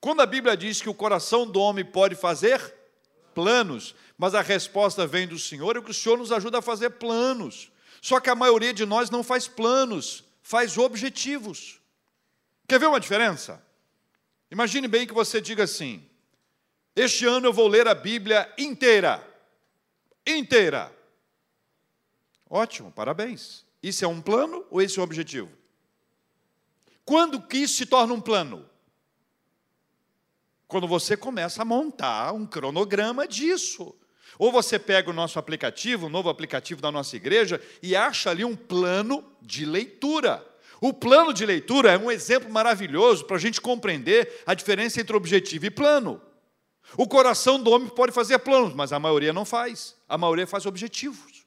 Quando 0.00 0.20
a 0.20 0.26
Bíblia 0.26 0.56
diz 0.56 0.82
que 0.82 0.88
o 0.88 0.94
coração 0.94 1.46
do 1.46 1.60
homem 1.60 1.84
pode 1.84 2.14
fazer 2.14 2.60
planos, 3.34 3.94
mas 4.18 4.34
a 4.34 4.42
resposta 4.42 5.06
vem 5.06 5.26
do 5.26 5.38
Senhor, 5.38 5.76
é 5.76 5.80
que 5.80 5.90
o 5.90 5.94
Senhor 5.94 6.18
nos 6.18 6.30
ajuda 6.30 6.58
a 6.58 6.62
fazer 6.62 6.90
planos. 6.90 7.70
Só 8.00 8.20
que 8.20 8.28
a 8.28 8.34
maioria 8.34 8.74
de 8.74 8.84
nós 8.84 9.10
não 9.10 9.22
faz 9.22 9.48
planos, 9.48 10.24
faz 10.42 10.76
objetivos. 10.76 11.80
Quer 12.68 12.78
ver 12.78 12.86
uma 12.86 13.00
diferença? 13.00 13.64
Imagine 14.50 14.86
bem 14.86 15.06
que 15.06 15.14
você 15.14 15.40
diga 15.40 15.64
assim: 15.64 16.04
este 16.94 17.26
ano 17.26 17.46
eu 17.46 17.52
vou 17.52 17.68
ler 17.68 17.88
a 17.88 17.94
Bíblia 17.94 18.52
inteira. 18.58 19.26
Inteira. 20.26 20.92
Ótimo, 22.48 22.92
parabéns. 22.92 23.64
Isso 23.82 24.04
é 24.04 24.08
um 24.08 24.20
plano 24.20 24.64
ou 24.70 24.80
esse 24.80 24.98
é 24.98 25.00
um 25.00 25.04
objetivo? 25.04 25.50
Quando 27.04 27.40
que 27.40 27.58
isso 27.58 27.74
se 27.74 27.86
torna 27.86 28.14
um 28.14 28.20
plano? 28.20 28.68
Quando 30.68 30.86
você 30.86 31.16
começa 31.16 31.62
a 31.62 31.64
montar 31.64 32.32
um 32.32 32.46
cronograma 32.46 33.26
disso. 33.26 33.94
Ou 34.38 34.50
você 34.50 34.78
pega 34.78 35.10
o 35.10 35.12
nosso 35.12 35.38
aplicativo, 35.38 36.06
o 36.06 36.10
novo 36.10 36.28
aplicativo 36.28 36.80
da 36.80 36.90
nossa 36.90 37.16
igreja, 37.16 37.60
e 37.82 37.94
acha 37.94 38.30
ali 38.30 38.44
um 38.44 38.56
plano 38.56 39.24
de 39.40 39.64
leitura. 39.64 40.46
O 40.80 40.92
plano 40.92 41.32
de 41.32 41.44
leitura 41.44 41.92
é 41.92 41.98
um 41.98 42.10
exemplo 42.10 42.50
maravilhoso 42.50 43.24
para 43.24 43.36
a 43.36 43.40
gente 43.40 43.60
compreender 43.60 44.42
a 44.46 44.54
diferença 44.54 45.00
entre 45.00 45.16
objetivo 45.16 45.66
e 45.66 45.70
plano. 45.70 46.20
O 46.96 47.06
coração 47.06 47.60
do 47.60 47.70
homem 47.70 47.88
pode 47.88 48.12
fazer 48.12 48.38
planos, 48.40 48.74
mas 48.74 48.92
a 48.92 48.98
maioria 48.98 49.32
não 49.32 49.44
faz. 49.44 49.96
A 50.08 50.18
maioria 50.18 50.46
faz 50.46 50.66
objetivos. 50.66 51.42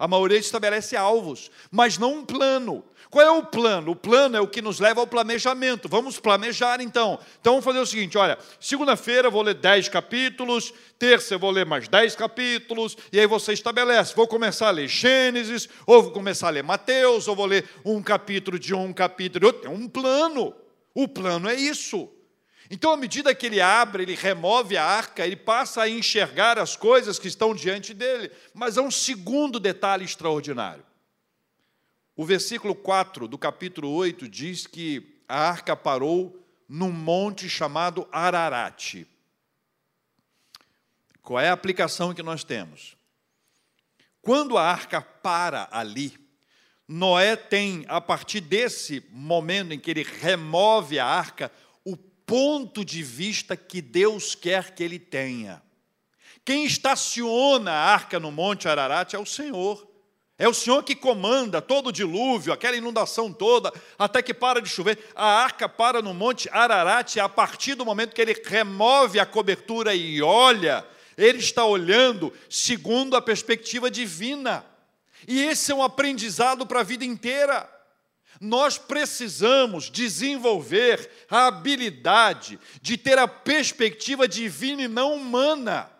A 0.00 0.08
maioria 0.08 0.38
estabelece 0.38 0.96
alvos, 0.96 1.50
mas 1.70 1.98
não 1.98 2.14
um 2.14 2.24
plano. 2.24 2.82
Qual 3.10 3.26
é 3.26 3.30
o 3.30 3.44
plano? 3.44 3.92
O 3.92 3.96
plano 3.96 4.34
é 4.34 4.40
o 4.40 4.48
que 4.48 4.62
nos 4.62 4.80
leva 4.80 4.98
ao 4.98 5.06
planejamento. 5.06 5.90
Vamos 5.90 6.18
planejar 6.18 6.80
então. 6.80 7.18
Então 7.38 7.52
vamos 7.52 7.66
fazer 7.66 7.80
o 7.80 7.86
seguinte: 7.86 8.16
olha, 8.16 8.38
segunda-feira 8.58 9.28
eu 9.28 9.30
vou 9.30 9.42
ler 9.42 9.52
10 9.52 9.90
capítulos, 9.90 10.72
terça 10.98 11.34
eu 11.34 11.38
vou 11.38 11.50
ler 11.50 11.66
mais 11.66 11.86
10 11.86 12.16
capítulos, 12.16 12.96
e 13.12 13.20
aí 13.20 13.26
você 13.26 13.52
estabelece: 13.52 14.16
vou 14.16 14.26
começar 14.26 14.68
a 14.68 14.70
ler 14.70 14.88
Gênesis, 14.88 15.68
ou 15.86 16.02
vou 16.04 16.12
começar 16.12 16.46
a 16.46 16.50
ler 16.50 16.64
Mateus, 16.64 17.28
ou 17.28 17.36
vou 17.36 17.44
ler 17.44 17.68
um 17.84 18.02
capítulo 18.02 18.58
de 18.58 18.74
um, 18.74 18.84
um 18.84 18.92
capítulo 18.94 19.40
de 19.40 19.46
outro. 19.46 19.70
É 19.70 19.74
um 19.74 19.86
plano. 19.86 20.54
O 20.94 21.06
plano 21.06 21.46
é 21.46 21.54
isso. 21.54 22.08
Então, 22.70 22.92
à 22.92 22.96
medida 22.96 23.34
que 23.34 23.46
ele 23.46 23.60
abre, 23.60 24.04
ele 24.04 24.14
remove 24.14 24.76
a 24.76 24.84
arca, 24.84 25.26
ele 25.26 25.34
passa 25.34 25.82
a 25.82 25.88
enxergar 25.88 26.56
as 26.56 26.76
coisas 26.76 27.18
que 27.18 27.26
estão 27.26 27.52
diante 27.52 27.92
dele. 27.92 28.30
Mas 28.54 28.78
há 28.78 28.82
um 28.82 28.92
segundo 28.92 29.58
detalhe 29.58 30.04
extraordinário. 30.04 30.86
O 32.14 32.24
versículo 32.24 32.74
4 32.74 33.26
do 33.26 33.36
capítulo 33.36 33.90
8 33.90 34.28
diz 34.28 34.68
que 34.68 35.20
a 35.26 35.48
arca 35.48 35.74
parou 35.74 36.40
num 36.68 36.92
monte 36.92 37.48
chamado 37.48 38.06
Ararat. 38.12 39.04
Qual 41.22 41.40
é 41.40 41.48
a 41.48 41.52
aplicação 41.52 42.14
que 42.14 42.22
nós 42.22 42.44
temos? 42.44 42.96
Quando 44.22 44.56
a 44.56 44.62
arca 44.62 45.00
para 45.00 45.68
ali, 45.72 46.16
Noé 46.86 47.34
tem, 47.34 47.84
a 47.88 48.00
partir 48.00 48.40
desse 48.40 49.04
momento 49.10 49.72
em 49.72 49.78
que 49.78 49.90
ele 49.90 50.02
remove 50.02 50.98
a 50.98 51.06
arca, 51.06 51.50
ponto 52.30 52.84
de 52.84 53.02
vista 53.02 53.56
que 53.56 53.82
Deus 53.82 54.36
quer 54.36 54.72
que 54.72 54.84
ele 54.84 55.00
tenha. 55.00 55.60
Quem 56.44 56.64
estaciona 56.64 57.72
a 57.72 57.92
arca 57.92 58.20
no 58.20 58.30
Monte 58.30 58.68
Ararat 58.68 59.14
é 59.14 59.18
o 59.18 59.26
Senhor. 59.26 59.84
É 60.38 60.48
o 60.48 60.54
Senhor 60.54 60.84
que 60.84 60.94
comanda 60.94 61.60
todo 61.60 61.88
o 61.88 61.92
dilúvio, 61.92 62.52
aquela 62.52 62.76
inundação 62.76 63.32
toda, 63.32 63.72
até 63.98 64.22
que 64.22 64.32
para 64.32 64.62
de 64.62 64.68
chover. 64.68 65.10
A 65.16 65.42
arca 65.42 65.68
para 65.68 66.00
no 66.00 66.14
monte 66.14 66.48
Ararat, 66.52 67.18
a 67.18 67.28
partir 67.28 67.74
do 67.74 67.84
momento 67.84 68.14
que 68.14 68.22
ele 68.22 68.40
remove 68.44 69.18
a 69.18 69.26
cobertura 69.26 69.92
e 69.92 70.22
olha, 70.22 70.86
ele 71.18 71.40
está 71.40 71.64
olhando 71.64 72.32
segundo 72.48 73.16
a 73.16 73.20
perspectiva 73.20 73.90
divina. 73.90 74.64
E 75.26 75.42
esse 75.42 75.72
é 75.72 75.74
um 75.74 75.82
aprendizado 75.82 76.64
para 76.64 76.78
a 76.78 76.84
vida 76.84 77.04
inteira. 77.04 77.68
Nós 78.38 78.76
precisamos 78.76 79.90
desenvolver 79.90 81.10
a 81.30 81.46
habilidade 81.46 82.60
de 82.82 82.98
ter 82.98 83.18
a 83.18 83.26
perspectiva 83.26 84.28
divina 84.28 84.82
e 84.82 84.88
não 84.88 85.14
humana 85.14 85.90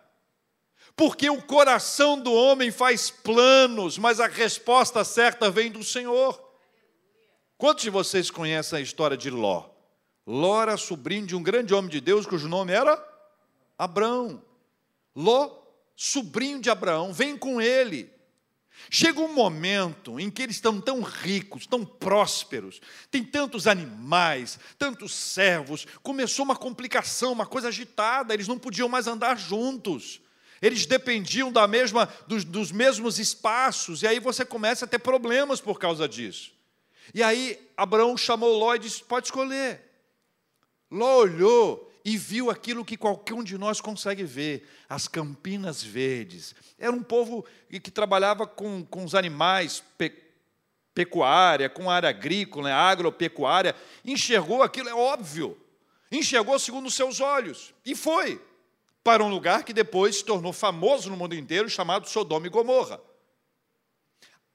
porque 1.01 1.31
o 1.31 1.41
coração 1.41 2.21
do 2.21 2.31
homem 2.31 2.71
faz 2.71 3.09
planos, 3.11 3.97
mas 3.97 4.21
a 4.21 4.27
resposta 4.27 5.03
certa 5.03 5.51
vem 5.51 5.73
do 5.73 5.83
Senhor. 5.83 6.39
Quantos 7.57 7.85
de 7.85 7.89
vocês 7.89 8.31
conhecem 8.31 8.79
a 8.79 8.83
história 8.83 9.17
de 9.17 9.31
Ló? 9.31 9.65
Ló 10.27 10.61
era 10.61 10.77
sobrinho 10.77 11.27
de 11.27 11.35
um 11.35 11.43
grande 11.43 11.73
homem 11.73 11.91
de 11.91 12.03
Deus 12.03 12.27
cujo 12.27 12.47
nome 12.49 12.75
era 12.75 13.03
Abraão. 13.79 14.45
Ló, 15.17 15.51
sobrinho 15.97 16.61
de 16.61 16.69
Abraão, 16.69 17.15
vem 17.15 17.35
com 17.35 17.63
ele. 17.63 18.13
Chega 18.89 19.21
um 19.21 19.33
momento 19.33 20.19
em 20.19 20.31
que 20.31 20.43
eles 20.43 20.57
estão 20.57 20.81
tão 20.81 21.03
ricos, 21.03 21.67
tão 21.67 21.85
prósperos, 21.85 22.81
tem 23.11 23.23
tantos 23.23 23.67
animais, 23.67 24.59
tantos 24.79 25.15
servos, 25.15 25.87
começou 26.03 26.45
uma 26.45 26.57
complicação, 26.57 27.33
uma 27.33 27.47
coisa 27.47 27.69
agitada, 27.69 28.33
eles 28.33 28.49
não 28.49 28.59
podiam 28.59 28.89
mais 28.89 29.07
andar 29.07 29.37
juntos. 29.37 30.21
Eles 30.63 30.87
dependiam 30.87 31.51
da 31.51 31.67
mesma, 31.67 32.09
dos, 32.27 32.45
dos 32.45 32.71
mesmos 32.71 33.19
espaços, 33.19 34.03
e 34.03 34.07
aí 34.07 34.21
você 34.21 34.45
começa 34.45 34.85
a 34.85 34.89
ter 34.89 34.99
problemas 34.99 35.61
por 35.61 35.79
causa 35.79 36.09
disso. 36.09 36.53
E 37.15 37.23
aí 37.23 37.59
Abraão 37.77 38.17
chamou 38.17 38.57
Ló 38.59 38.75
e 38.75 38.79
disse: 38.79 39.03
Pode 39.03 39.27
escolher. 39.27 39.83
Ló 40.91 41.19
olhou 41.19 41.90
e 42.05 42.17
viu 42.17 42.51
aquilo 42.51 42.85
que 42.85 42.97
qualquer 42.97 43.35
um 43.35 43.45
de 43.45 43.59
nós 43.59 43.81
consegue 43.81 44.25
ver: 44.25 44.69
as 44.89 45.07
campinas 45.07 45.83
verdes. 45.83 46.55
Era 46.79 46.93
um 46.93 47.03
povo 47.03 47.45
que 47.69 47.91
trabalhava 47.91 48.47
com, 48.47 48.85
com 48.85 49.05
os 49.05 49.15
animais, 49.15 49.83
pe, 49.99 50.13
pecuária, 50.95 51.69
com 51.69 51.91
área 51.91 52.09
agrícola, 52.09 52.69
né, 52.69 52.75
agropecuária. 52.75 53.75
Enxergou 54.05 54.63
aquilo, 54.63 54.89
é 54.89 54.95
óbvio. 54.95 55.59
Enxergou 56.11 56.59
segundo 56.59 56.87
os 56.87 56.95
seus 56.95 57.21
olhos. 57.21 57.73
E 57.85 57.95
foi 57.95 58.41
para 59.03 59.25
um 59.25 59.29
lugar 59.29 59.65
que 59.65 59.73
depois 59.73 60.17
se 60.17 60.25
tornou 60.25 60.53
famoso 60.53 61.09
no 61.09 61.17
mundo 61.17 61.35
inteiro, 61.35 61.69
chamado 61.69 62.09
Sodoma 62.09 62.47
e 62.47 62.51
Gomorra. 62.51 63.01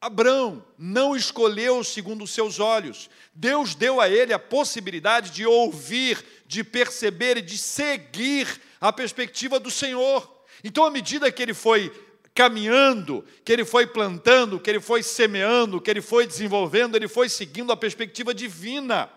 Abraão 0.06 0.64
não 0.78 1.16
escolheu 1.16 1.84
segundo 1.84 2.26
os 2.26 2.30
seus 2.30 2.60
olhos. 2.60 3.10
Deus 3.34 3.74
deu 3.74 4.00
a 4.00 4.08
ele 4.08 4.34
a 4.34 4.38
possibilidade 4.38 5.32
de 5.32 5.48
ouvir, 5.48 6.24
de 6.46 6.64
perceber 6.64 7.38
e 7.38 7.42
de 7.42 7.58
seguir 7.58 8.62
a 8.80 8.94
perspectiva 8.94 9.60
do 9.60 9.72
Senhor. 9.72 10.46
Então, 10.64 10.86
à 10.86 10.92
medida 10.92 11.32
que 11.32 11.42
ele 11.42 11.56
foi 11.56 11.92
caminhando, 12.36 13.26
que 13.44 13.52
ele 13.52 13.66
foi 13.66 13.88
plantando, 13.88 14.60
que 14.60 14.70
ele 14.70 14.80
foi 14.80 15.02
semeando, 15.02 15.82
que 15.82 15.90
ele 15.90 16.02
foi 16.02 16.28
desenvolvendo, 16.28 16.96
ele 16.96 17.08
foi 17.08 17.28
seguindo 17.28 17.72
a 17.72 17.78
perspectiva 17.78 18.32
divina. 18.32 19.10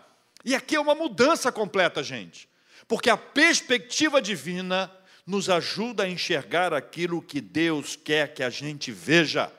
E 0.43 0.55
aqui 0.55 0.75
é 0.75 0.79
uma 0.79 0.95
mudança 0.95 1.51
completa, 1.51 2.01
gente. 2.01 2.49
Porque 2.87 3.11
a 3.11 3.17
perspectiva 3.17 4.19
divina 4.19 4.91
nos 5.23 5.51
ajuda 5.51 6.05
a 6.05 6.09
enxergar 6.09 6.73
aquilo 6.73 7.21
que 7.21 7.39
Deus 7.39 7.95
quer 7.95 8.33
que 8.33 8.41
a 8.41 8.49
gente 8.49 8.91
veja. 8.91 9.51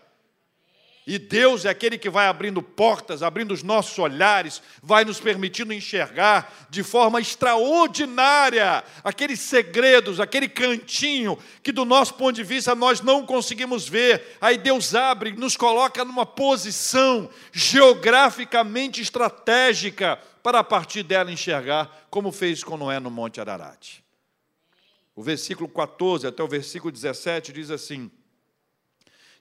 E 1.10 1.18
Deus 1.18 1.64
é 1.64 1.70
aquele 1.70 1.98
que 1.98 2.08
vai 2.08 2.28
abrindo 2.28 2.62
portas, 2.62 3.20
abrindo 3.20 3.50
os 3.50 3.64
nossos 3.64 3.98
olhares, 3.98 4.62
vai 4.80 5.04
nos 5.04 5.18
permitindo 5.18 5.72
enxergar 5.72 6.68
de 6.70 6.84
forma 6.84 7.20
extraordinária 7.20 8.84
aqueles 9.02 9.40
segredos, 9.40 10.20
aquele 10.20 10.48
cantinho 10.48 11.36
que, 11.64 11.72
do 11.72 11.84
nosso 11.84 12.14
ponto 12.14 12.36
de 12.36 12.44
vista, 12.44 12.76
nós 12.76 13.00
não 13.00 13.26
conseguimos 13.26 13.88
ver. 13.88 14.38
Aí 14.40 14.56
Deus 14.56 14.94
abre, 14.94 15.32
nos 15.32 15.56
coloca 15.56 16.04
numa 16.04 16.24
posição 16.24 17.28
geograficamente 17.50 19.02
estratégica 19.02 20.16
para 20.44 20.60
a 20.60 20.64
partir 20.64 21.02
dela 21.02 21.32
enxergar, 21.32 22.06
como 22.08 22.30
fez 22.30 22.62
com 22.62 22.76
Noé 22.76 23.00
no 23.00 23.10
Monte 23.10 23.40
Ararat. 23.40 23.98
O 25.16 25.24
versículo 25.24 25.68
14 25.68 26.28
até 26.28 26.40
o 26.40 26.46
versículo 26.46 26.92
17 26.92 27.52
diz 27.52 27.68
assim: 27.68 28.08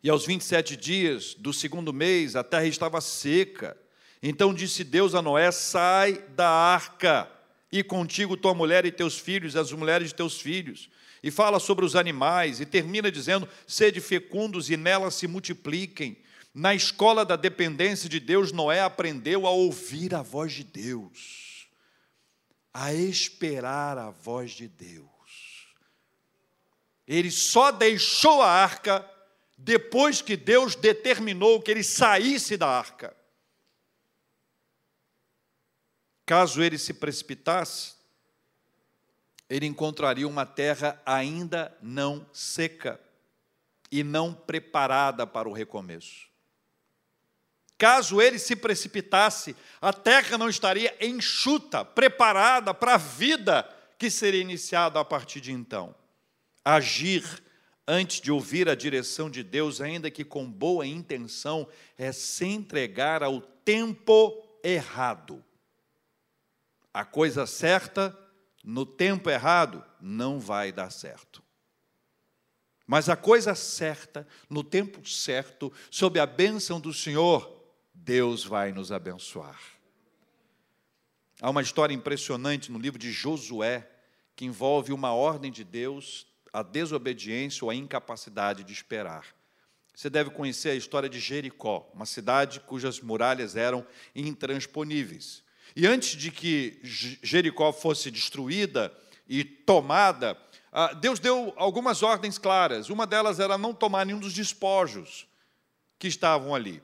E 0.01 0.09
aos 0.09 0.25
27 0.25 0.77
dias 0.77 1.33
do 1.33 1.51
segundo 1.51 1.91
mês 1.91 2.35
a 2.35 2.43
terra 2.43 2.65
estava 2.65 3.01
seca. 3.01 3.77
Então 4.23 4.53
disse 4.53 4.83
Deus 4.83 5.13
a 5.13 5.21
Noé: 5.21 5.51
Sai 5.51 6.23
da 6.35 6.49
arca, 6.49 7.29
e 7.71 7.83
contigo 7.83 8.37
tua 8.37 8.53
mulher 8.53 8.85
e 8.85 8.91
teus 8.91 9.17
filhos, 9.19 9.55
as 9.55 9.71
mulheres 9.71 10.09
de 10.09 10.15
teus 10.15 10.39
filhos. 10.39 10.89
E 11.21 11.29
fala 11.29 11.59
sobre 11.59 11.83
os 11.83 11.97
animais, 11.97 12.61
e 12.61 12.65
termina 12.65 13.11
dizendo: 13.11 13.47
Sede 13.67 13.99
fecundos 13.99 14.69
e 14.69 14.77
nelas 14.77 15.15
se 15.15 15.27
multipliquem. 15.27 16.17
Na 16.53 16.73
escola 16.73 17.25
da 17.25 17.35
dependência 17.35 18.09
de 18.09 18.19
Deus, 18.19 18.51
Noé 18.51 18.81
aprendeu 18.81 19.45
a 19.45 19.51
ouvir 19.51 20.15
a 20.15 20.21
voz 20.21 20.53
de 20.53 20.63
Deus, 20.63 21.67
a 22.73 22.93
esperar 22.93 23.97
a 23.97 24.09
voz 24.09 24.51
de 24.51 24.67
Deus. 24.67 25.09
Ele 27.07 27.29
só 27.29 27.71
deixou 27.71 28.41
a 28.41 28.49
arca 28.49 29.05
depois 29.61 30.21
que 30.21 30.37
Deus 30.37 30.73
determinou 30.73 31.61
que 31.61 31.69
ele 31.69 31.83
saísse 31.83 32.55
da 32.55 32.67
arca. 32.67 33.15
Caso 36.25 36.63
ele 36.63 36.77
se 36.77 36.93
precipitasse, 36.93 37.95
ele 39.49 39.65
encontraria 39.65 40.27
uma 40.27 40.45
terra 40.45 41.01
ainda 41.05 41.75
não 41.81 42.25
seca 42.31 42.99
e 43.91 44.03
não 44.03 44.33
preparada 44.33 45.27
para 45.27 45.49
o 45.49 45.53
recomeço. 45.53 46.29
Caso 47.77 48.21
ele 48.21 48.39
se 48.39 48.55
precipitasse, 48.55 49.55
a 49.81 49.91
terra 49.91 50.37
não 50.37 50.47
estaria 50.47 50.95
enxuta, 51.01 51.83
preparada 51.83 52.73
para 52.73 52.93
a 52.93 52.97
vida 52.97 53.67
que 53.97 54.09
seria 54.09 54.41
iniciada 54.41 54.99
a 54.99 55.05
partir 55.05 55.41
de 55.41 55.51
então 55.51 55.95
agir 56.63 57.43
antes 57.91 58.21
de 58.21 58.31
ouvir 58.31 58.69
a 58.69 58.75
direção 58.75 59.31
de 59.31 59.41
Deus, 59.41 59.81
ainda 59.81 60.11
que 60.11 60.23
com 60.23 60.49
boa 60.49 60.85
intenção, 60.85 61.67
é 61.97 62.11
se 62.11 62.45
entregar 62.45 63.23
ao 63.23 63.41
tempo 63.41 64.47
errado. 64.63 65.43
A 66.93 67.03
coisa 67.03 67.47
certa, 67.47 68.15
no 68.63 68.85
tempo 68.85 69.27
errado, 69.27 69.83
não 69.99 70.39
vai 70.39 70.71
dar 70.71 70.91
certo. 70.91 71.41
Mas 72.85 73.09
a 73.09 73.15
coisa 73.15 73.55
certa, 73.55 74.27
no 74.47 74.63
tempo 74.63 75.07
certo, 75.07 75.73
sob 75.89 76.19
a 76.19 76.27
bênção 76.27 76.79
do 76.79 76.93
Senhor, 76.93 77.51
Deus 77.91 78.45
vai 78.45 78.71
nos 78.71 78.91
abençoar. 78.91 79.59
Há 81.41 81.49
uma 81.49 81.63
história 81.63 81.93
impressionante 81.93 82.71
no 82.71 82.77
livro 82.77 82.99
de 82.99 83.11
Josué, 83.11 83.89
que 84.35 84.45
envolve 84.45 84.93
uma 84.93 85.11
ordem 85.11 85.51
de 85.51 85.63
Deus, 85.63 86.28
a 86.51 86.63
desobediência 86.63 87.63
ou 87.63 87.69
a 87.69 87.75
incapacidade 87.75 88.63
de 88.63 88.73
esperar. 88.73 89.25
Você 89.93 90.09
deve 90.09 90.29
conhecer 90.29 90.69
a 90.69 90.75
história 90.75 91.09
de 91.09 91.19
Jericó, 91.19 91.89
uma 91.93 92.05
cidade 92.05 92.61
cujas 92.61 93.01
muralhas 93.01 93.55
eram 93.55 93.85
intransponíveis. 94.15 95.43
E 95.75 95.85
antes 95.85 96.15
de 96.15 96.31
que 96.31 96.79
Jericó 96.83 97.71
fosse 97.71 98.09
destruída 98.09 98.93
e 99.27 99.43
tomada, 99.43 100.37
ah, 100.71 100.93
Deus 100.93 101.19
deu 101.19 101.53
algumas 101.55 102.01
ordens 102.01 102.37
claras. 102.37 102.89
Uma 102.89 103.05
delas 103.05 103.39
era 103.39 103.57
não 103.57 103.73
tomar 103.73 104.05
nenhum 104.05 104.19
dos 104.19 104.33
despojos 104.33 105.27
que 105.97 106.07
estavam 106.07 106.55
ali. 106.55 106.81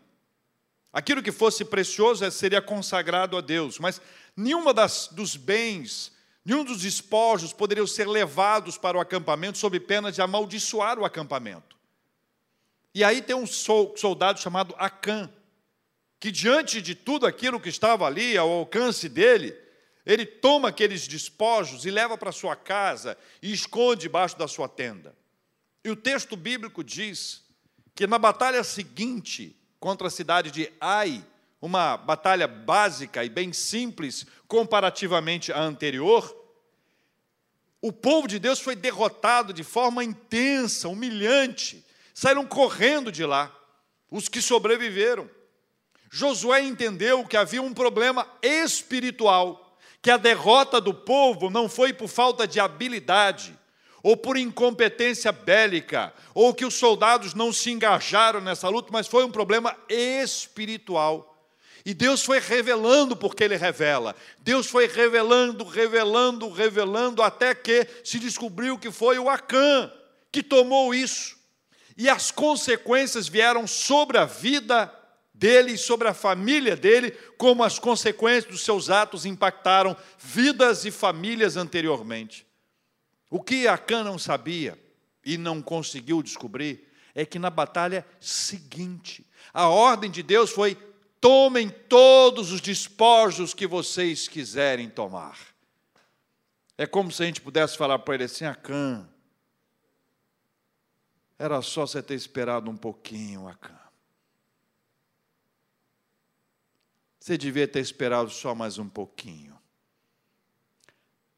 Aquilo 0.91 1.21
que 1.21 1.31
fosse 1.31 1.65
precioso 1.65 2.29
seria 2.31 2.61
consagrado 2.61 3.37
a 3.37 3.41
Deus, 3.41 3.79
mas 3.79 4.01
nenhuma 4.35 4.73
das, 4.73 5.09
dos 5.11 5.35
bens, 5.35 6.11
nenhum 6.45 6.63
dos 6.63 6.81
despojos 6.81 7.51
poderiam 7.51 7.87
ser 7.87 8.07
levados 8.07 8.77
para 8.77 8.97
o 8.97 9.01
acampamento 9.01 9.57
sob 9.57 9.79
pena 9.79 10.11
de 10.11 10.21
amaldiçoar 10.21 10.99
o 10.99 11.03
acampamento. 11.03 11.75
E 12.93 13.03
aí 13.03 13.21
tem 13.21 13.35
um 13.35 13.47
soldado 13.47 14.39
chamado 14.39 14.75
Acã, 14.77 15.29
que 16.19 16.31
diante 16.31 16.81
de 16.81 16.95
tudo 16.95 17.25
aquilo 17.25 17.59
que 17.59 17.67
estava 17.67 18.05
ali, 18.05 18.37
ao 18.37 18.49
alcance 18.49 19.09
dele, 19.09 19.53
ele 20.05 20.25
toma 20.25 20.69
aqueles 20.69 21.07
despojos 21.07 21.85
e 21.85 21.91
leva 21.91 22.17
para 22.17 22.31
sua 22.31 22.55
casa 22.55 23.17
e 23.41 23.51
esconde 23.51 24.03
debaixo 24.03 24.37
da 24.37 24.47
sua 24.47 24.69
tenda. 24.69 25.15
E 25.83 25.89
o 25.89 25.95
texto 25.95 26.37
bíblico 26.37 26.83
diz 26.83 27.43
que 27.93 28.05
na 28.05 28.19
batalha 28.19 28.63
seguinte 28.63 29.59
contra 29.79 30.07
a 30.07 30.11
cidade 30.11 30.51
de 30.51 30.71
Ai, 30.79 31.25
uma 31.61 31.97
batalha 31.97 32.47
básica 32.47 33.23
e 33.23 33.29
bem 33.29 33.53
simples 33.53 34.25
comparativamente 34.47 35.51
à 35.51 35.59
anterior, 35.59 36.35
o 37.81 37.91
povo 37.91 38.27
de 38.27 38.39
Deus 38.39 38.59
foi 38.59 38.75
derrotado 38.75 39.53
de 39.53 39.63
forma 39.63 40.03
intensa, 40.03 40.89
humilhante, 40.89 41.85
saíram 42.13 42.45
correndo 42.45 43.11
de 43.11 43.23
lá, 43.25 43.55
os 44.09 44.27
que 44.27 44.41
sobreviveram. 44.41 45.29
Josué 46.09 46.61
entendeu 46.61 47.25
que 47.25 47.37
havia 47.37 47.61
um 47.61 47.73
problema 47.73 48.27
espiritual, 48.41 49.77
que 50.01 50.09
a 50.09 50.17
derrota 50.17 50.79
do 50.79 50.93
povo 50.93 51.49
não 51.49 51.67
foi 51.67 51.93
por 51.93 52.07
falta 52.07 52.47
de 52.47 52.59
habilidade, 52.59 53.55
ou 54.01 54.15
por 54.15 54.37
incompetência 54.37 55.31
bélica, 55.31 56.13
ou 56.33 56.53
que 56.53 56.63
os 56.63 56.75
soldados 56.75 57.33
não 57.33 57.51
se 57.51 57.71
engajaram 57.71 58.39
nessa 58.39 58.69
luta, 58.69 58.89
mas 58.91 59.07
foi 59.07 59.25
um 59.25 59.31
problema 59.31 59.75
espiritual. 59.89 61.34
E 61.85 61.93
Deus 61.93 62.23
foi 62.23 62.39
revelando 62.39 63.15
porque 63.15 63.43
Ele 63.43 63.55
revela. 63.55 64.15
Deus 64.39 64.67
foi 64.67 64.87
revelando, 64.87 65.63
revelando, 65.63 66.49
revelando, 66.49 67.21
até 67.21 67.53
que 67.53 67.87
se 68.03 68.17
descobriu 68.17 68.79
que 68.79 68.89
foi 68.89 69.19
o 69.19 69.29
Acã 69.29 69.91
que 70.31 70.41
tomou 70.41 70.95
isso. 70.95 71.37
E 71.95 72.09
as 72.09 72.31
consequências 72.31 73.27
vieram 73.27 73.67
sobre 73.67 74.17
a 74.17 74.25
vida 74.25 74.91
dele 75.31 75.73
e 75.73 75.77
sobre 75.77 76.07
a 76.07 76.13
família 76.13 76.75
dele, 76.75 77.11
como 77.37 77.63
as 77.63 77.77
consequências 77.77 78.45
dos 78.45 78.63
seus 78.63 78.89
atos 78.89 79.25
impactaram 79.25 79.95
vidas 80.17 80.85
e 80.85 80.91
famílias 80.91 81.55
anteriormente. 81.55 82.47
O 83.29 83.41
que 83.41 83.67
Acã 83.67 84.03
não 84.03 84.17
sabia 84.17 84.79
e 85.23 85.37
não 85.37 85.61
conseguiu 85.61 86.23
descobrir 86.23 86.87
é 87.13 87.25
que 87.25 87.39
na 87.39 87.49
batalha 87.49 88.05
seguinte, 88.19 89.25
a 89.53 89.69
ordem 89.69 90.09
de 90.09 90.23
Deus 90.23 90.51
foi: 90.51 90.77
tomem 91.25 91.71
todos 91.71 92.51
os 92.51 92.61
despojos 92.61 93.51
que 93.51 93.65
vocês 93.65 94.27
quiserem 94.27 94.87
tomar. 94.87 95.39
É 96.77 96.85
como 96.85 97.11
se 97.11 97.23
a 97.23 97.25
gente 97.25 97.41
pudesse 97.41 97.75
falar 97.75 97.97
para 97.97 98.13
ele 98.13 98.25
assim: 98.25 98.45
Acã, 98.45 99.09
era 101.39 101.59
só 101.63 101.87
você 101.87 102.03
ter 102.03 102.13
esperado 102.13 102.69
um 102.69 102.77
pouquinho, 102.77 103.47
Acã. 103.47 103.75
Você 107.19 107.39
devia 107.39 107.67
ter 107.67 107.79
esperado 107.79 108.29
só 108.29 108.53
mais 108.53 108.77
um 108.77 108.87
pouquinho. 108.87 109.59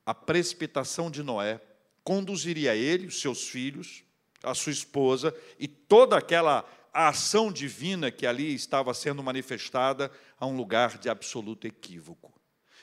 A 0.06 0.14
precipitação 0.14 1.10
de 1.10 1.24
Noé 1.24 1.62
conduziria 2.04 2.76
ele, 2.76 3.08
os 3.08 3.22
seus 3.22 3.48
filhos, 3.48 4.04
a 4.44 4.54
sua 4.54 4.74
esposa 4.74 5.34
e 5.58 5.66
toda 5.66 6.18
aquela 6.18 6.66
ação 7.06 7.52
divina 7.52 8.10
que 8.10 8.26
ali 8.26 8.56
estava 8.56 8.94
sendo 8.94 9.22
manifestada 9.22 10.12
a 10.40 10.48
um 10.48 10.58
lugar 10.58 10.98
de 10.98 11.10
absoluto 11.10 11.68
equívoco. 11.68 12.34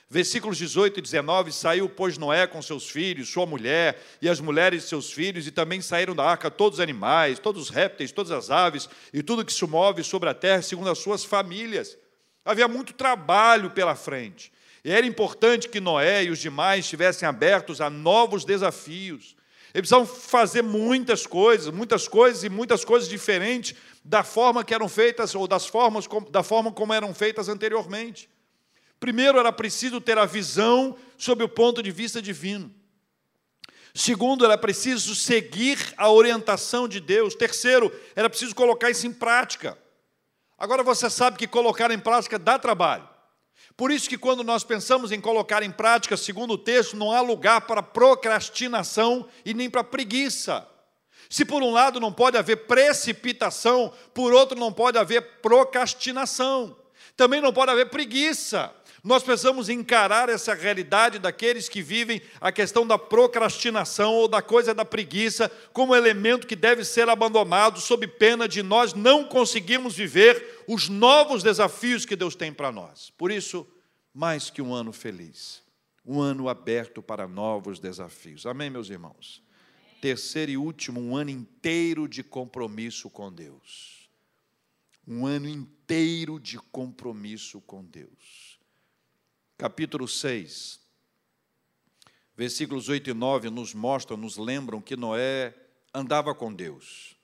Versículos 0.09 0.59
18 0.59 0.98
e 0.98 1.03
19: 1.03 1.50
Saiu, 1.50 1.88
pois, 1.88 2.16
Noé 2.16 2.46
com 2.46 2.62
seus 2.62 2.88
filhos, 2.88 3.29
sua 3.29 3.46
mulher 3.46 4.00
e 4.22 4.29
as 4.29 4.38
mulheres 4.38 4.83
de 4.83 4.88
seus 4.88 5.12
filhos, 5.12 5.46
e 5.46 5.50
também 5.50 5.81
saíram 5.81 6.14
da 6.14 6.24
arca 6.24 6.50
todos 6.50 6.79
os 6.79 6.83
animais, 6.83 7.38
todos 7.38 7.62
os 7.62 7.68
répteis, 7.70 8.12
todas 8.12 8.31
as 8.31 8.50
aves 8.50 8.88
e 9.12 9.22
tudo 9.22 9.44
que 9.44 9.53
se 9.53 9.66
move 9.66 10.05
sobre 10.05 10.29
a 10.29 10.35
terra, 10.35 10.62
segundo 10.62 10.90
as 10.90 10.98
suas 10.98 11.24
famílias. 11.24 11.98
Havia 12.44 12.68
muito 12.68 12.92
trabalho 12.92 13.70
pela 13.70 13.96
frente. 13.96 14.53
E 14.85 14.92
era 14.92 15.07
importante 15.07 15.68
que 15.68 15.81
Noé 15.81 16.24
e 16.24 16.31
os 16.31 16.38
demais 16.38 16.85
estivessem 16.85 17.27
abertos 17.27 17.81
a 17.81 17.88
novos 17.88 18.44
desafios. 18.44 19.35
Eles 19.75 19.89
precisavam 19.89 20.07
fazer 20.07 20.63
muitas 20.63 21.27
coisas, 21.27 21.75
muitas 21.75 22.07
coisas 22.07 22.45
e 22.45 22.49
muitas 22.49 22.85
coisas 22.85 23.09
diferentes 23.09 23.75
da 24.05 24.23
forma 24.23 24.63
que 24.63 24.73
eram 24.73 24.89
feitas 24.89 25.35
ou 25.35 25.49
das 25.49 25.67
formas 25.67 26.07
da 26.31 26.45
forma 26.45 26.71
como 26.71 26.95
eram 26.95 27.13
feitas 27.13 27.49
anteriormente. 27.49 28.31
Primeiro 29.01 29.37
era 29.37 29.51
preciso 29.51 30.01
ter 30.01 30.17
a 30.17 30.27
visão 30.27 30.97
sob 31.19 31.43
o 31.43 31.49
ponto 31.49 31.83
de 31.83 31.91
vista 31.91 32.23
divino. 32.23 32.73
Segundo, 33.93 34.45
era 34.45 34.57
preciso 34.57 35.13
seguir 35.15 35.79
a 35.97 36.09
orientação 36.09 36.87
de 36.87 37.01
Deus. 37.01 37.35
Terceiro, 37.35 37.93
era 38.15 38.31
preciso 38.31 38.55
colocar 38.55 38.91
isso 38.91 39.09
em 39.09 39.13
prática. 39.13 39.77
Agora 40.57 40.85
você 40.85 41.11
sabe 41.11 41.37
que 41.37 41.49
colocar 41.49 41.91
em 41.91 41.99
prática 41.99 42.39
dá 42.39 42.59
trabalho. 42.59 43.09
Por 43.77 43.91
isso 43.91 44.09
que 44.09 44.17
quando 44.17 44.45
nós 44.45 44.63
pensamos 44.63 45.11
em 45.11 45.21
colocar 45.21 45.63
em 45.63 45.71
prática, 45.71 46.17
segundo 46.17 46.55
o 46.55 46.59
texto, 46.59 46.97
não 46.97 47.11
há 47.11 47.21
lugar 47.21 47.63
para 47.63 47.83
procrastinação 47.83 49.29
e 49.45 49.53
nem 49.53 49.69
para 49.69 49.83
preguiça. 49.83 50.67
Se 51.29 51.45
por 51.45 51.63
um 51.63 51.73
lado 51.73 51.99
não 51.99 52.13
pode 52.13 52.37
haver 52.37 52.67
precipitação, 52.67 53.93
por 54.13 54.33
outro 54.33 54.59
não 54.59 54.73
pode 54.73 54.99
haver 54.99 55.41
procrastinação. 55.41 56.77
Também 57.17 57.41
não 57.41 57.53
pode 57.53 57.73
haver 57.73 57.91
preguiça. 57.91 58.73
Nós 59.05 59.23
precisamos 59.23 59.69
encarar 59.69 60.31
essa 60.31 60.55
realidade 60.55 61.19
daqueles 61.19 61.69
que 61.69 61.83
vivem 61.83 62.23
a 62.40 62.51
questão 62.51 62.87
da 62.87 62.99
procrastinação 62.99 64.14
ou 64.14 64.27
da 64.27 64.40
coisa 64.40 64.75
da 64.75 64.83
preguiça 64.83 65.51
como 65.75 65.95
elemento 65.95 66.47
que 66.47 66.57
deve 66.57 66.87
ser 66.87 67.07
abandonado 67.11 67.83
sob 67.83 68.07
pena 68.07 68.49
de 68.49 68.62
nós 68.62 68.95
não 68.95 69.23
conseguirmos 69.23 69.95
viver 69.95 70.64
os 70.67 70.88
novos 70.88 71.43
desafios 71.43 72.07
que 72.07 72.17
Deus 72.17 72.35
tem 72.35 72.51
para 72.51 72.73
nós. 72.73 73.11
Por 73.11 73.31
isso, 73.31 73.67
mais 74.14 74.49
que 74.49 74.62
um 74.62 74.73
ano 74.73 74.90
feliz, 74.90 75.62
um 76.03 76.19
ano 76.19 76.49
aberto 76.49 77.03
para 77.03 77.29
novos 77.29 77.79
desafios. 77.79 78.47
Amém, 78.47 78.71
meus 78.71 78.88
irmãos? 78.88 79.43
Terceiro 80.01 80.53
e 80.53 80.57
último, 80.57 80.99
um 80.99 81.14
ano 81.14 81.29
inteiro 81.29 82.09
de 82.09 82.23
compromisso 82.23 83.11
com 83.11 83.31
Deus. 83.31 84.09
Um 85.07 85.27
ano 85.27 85.47
inteiro 85.47 86.40
de 86.40 86.57
compromisso 86.57 87.61
com 87.61 87.85
Deus 87.85 88.54
capítulo 89.64 90.07
6, 90.07 90.79
versículos 92.37 92.90
8 92.90 93.09
e 93.09 93.14
9 93.14 93.48
nos 93.48 93.72
mostram, 93.72 94.14
nos 94.14 94.37
lembram 94.37 94.79
que 94.79 94.94
Noé 94.94 95.55
andava 95.94 96.35
com 96.35 96.53
Deus. 96.53 97.16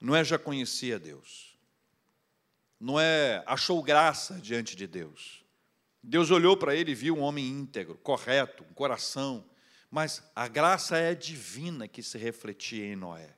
Noé 0.00 0.24
já 0.24 0.36
conhecia 0.36 0.98
Deus. 0.98 1.56
Noé 2.80 3.40
achou 3.46 3.80
graça 3.84 4.34
diante 4.40 4.74
de 4.74 4.88
Deus. 4.88 5.44
Deus 6.02 6.32
olhou 6.32 6.56
para 6.56 6.74
ele 6.74 6.90
e 6.90 6.96
viu 6.96 7.16
um 7.16 7.22
homem 7.22 7.46
íntegro, 7.48 7.96
correto, 7.98 8.64
um 8.68 8.74
coração. 8.74 9.48
Mas 9.88 10.28
a 10.34 10.48
graça 10.48 10.98
é 10.98 11.14
divina 11.14 11.86
que 11.86 12.02
se 12.02 12.18
refletia 12.18 12.84
em 12.84 12.96
Noé. 12.96 13.32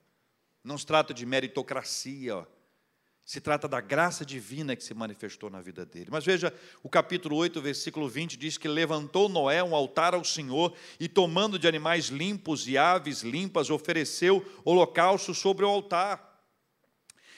Não 0.64 0.79
se 0.79 0.87
trata 0.87 1.12
de 1.12 1.26
meritocracia, 1.26 2.48
se 3.27 3.41
trata 3.41 3.67
da 3.67 3.81
graça 3.81 4.25
divina 4.25 4.77
que 4.77 4.85
se 4.85 4.95
manifestou 4.95 5.51
na 5.51 5.61
vida 5.61 5.85
dele. 5.85 6.07
Mas 6.12 6.25
veja, 6.25 6.55
o 6.81 6.89
capítulo 6.89 7.35
8, 7.35 7.61
versículo 7.61 8.09
20 8.09 8.37
diz 8.37 8.57
que 8.57 8.69
levantou 8.69 9.29
Noé 9.29 9.65
um 9.65 9.75
altar 9.75 10.15
ao 10.15 10.23
Senhor 10.23 10.73
e, 11.01 11.09
tomando 11.09 11.59
de 11.59 11.67
animais 11.67 12.07
limpos 12.07 12.69
e 12.69 12.79
aves 12.79 13.23
limpas, 13.23 13.69
ofereceu 13.69 14.47
holocausto 14.65 15.35
sobre 15.35 15.65
o 15.65 15.69
altar. 15.69 16.41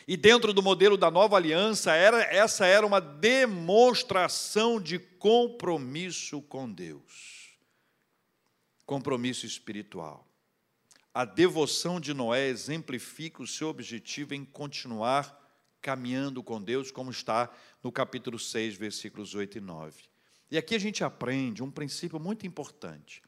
E 0.06 0.14
dentro 0.14 0.52
do 0.52 0.62
modelo 0.62 0.98
da 0.98 1.10
nova 1.10 1.36
aliança, 1.36 1.94
era, 1.94 2.20
essa 2.22 2.66
era 2.66 2.86
uma 2.86 3.00
demonstração 3.00 4.78
de 4.78 4.98
compromisso 4.98 6.42
com 6.42 6.70
Deus. 6.70 7.56
Compromisso 8.84 9.46
espiritual. 9.46 10.28
A 11.14 11.24
devoção 11.24 11.98
de 11.98 12.12
Noé 12.12 12.48
exemplifica 12.48 13.42
o 13.42 13.46
seu 13.46 13.68
objetivo 13.68 14.34
em 14.34 14.44
continuar 14.44 15.37
caminhando 15.80 16.42
com 16.42 16.62
Deus, 16.62 16.90
como 16.90 17.10
está 17.10 17.50
no 17.82 17.92
capítulo 17.92 18.38
6, 18.38 18.76
versículos 18.76 19.34
8 19.34 19.58
e 19.58 19.60
9. 19.60 20.04
E 20.50 20.58
aqui 20.58 20.74
a 20.74 20.78
gente 20.78 21.04
aprende 21.04 21.62
um 21.62 21.70
princípio 21.70 22.18
muito 22.18 22.46
importante. 22.46 23.22